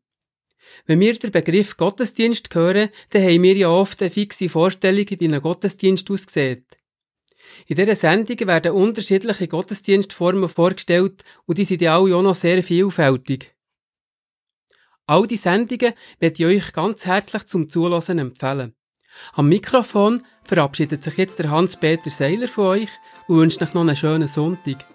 Wenn 0.85 0.99
wir 0.99 1.13
den 1.17 1.31
Begriff 1.31 1.77
Gottesdienst 1.77 2.53
hören, 2.53 2.89
dann 3.11 3.23
haben 3.23 3.43
wir 3.43 3.55
ja 3.55 3.69
oft 3.69 4.01
eine 4.01 4.11
fixe 4.11 4.49
Vorstellung, 4.49 5.05
wie 5.09 5.27
ein 5.27 5.41
Gottesdienst 5.41 6.09
aussieht. 6.09 6.65
In 7.67 7.75
dieser 7.75 7.95
Sendung 7.95 8.39
werden 8.47 8.71
unterschiedliche 8.71 9.47
Gottesdienstformen 9.47 10.49
vorgestellt 10.49 11.23
und 11.45 11.57
die 11.57 11.65
sind 11.65 11.81
ja 11.81 11.97
auch 11.97 12.07
noch 12.07 12.35
sehr 12.35 12.63
vielfältig. 12.63 13.55
All 15.05 15.25
die 15.25 15.37
Sendungen 15.37 15.93
möchte 16.21 16.43
ich 16.43 16.45
euch 16.45 16.73
ganz 16.73 17.05
herzlich 17.05 17.45
zum 17.45 17.67
Zulassen 17.69 18.19
empfehlen. 18.19 18.75
Am 19.33 19.49
Mikrofon 19.49 20.23
verabschiedet 20.43 21.03
sich 21.03 21.17
jetzt 21.17 21.39
der 21.39 21.49
Hans-Peter 21.49 22.09
Seiler 22.09 22.47
von 22.47 22.65
euch 22.65 22.89
und 23.27 23.37
wünscht 23.37 23.61
euch 23.61 23.73
noch 23.73 23.81
einen 23.81 23.95
schönen 23.95 24.27
Sonntag. 24.27 24.85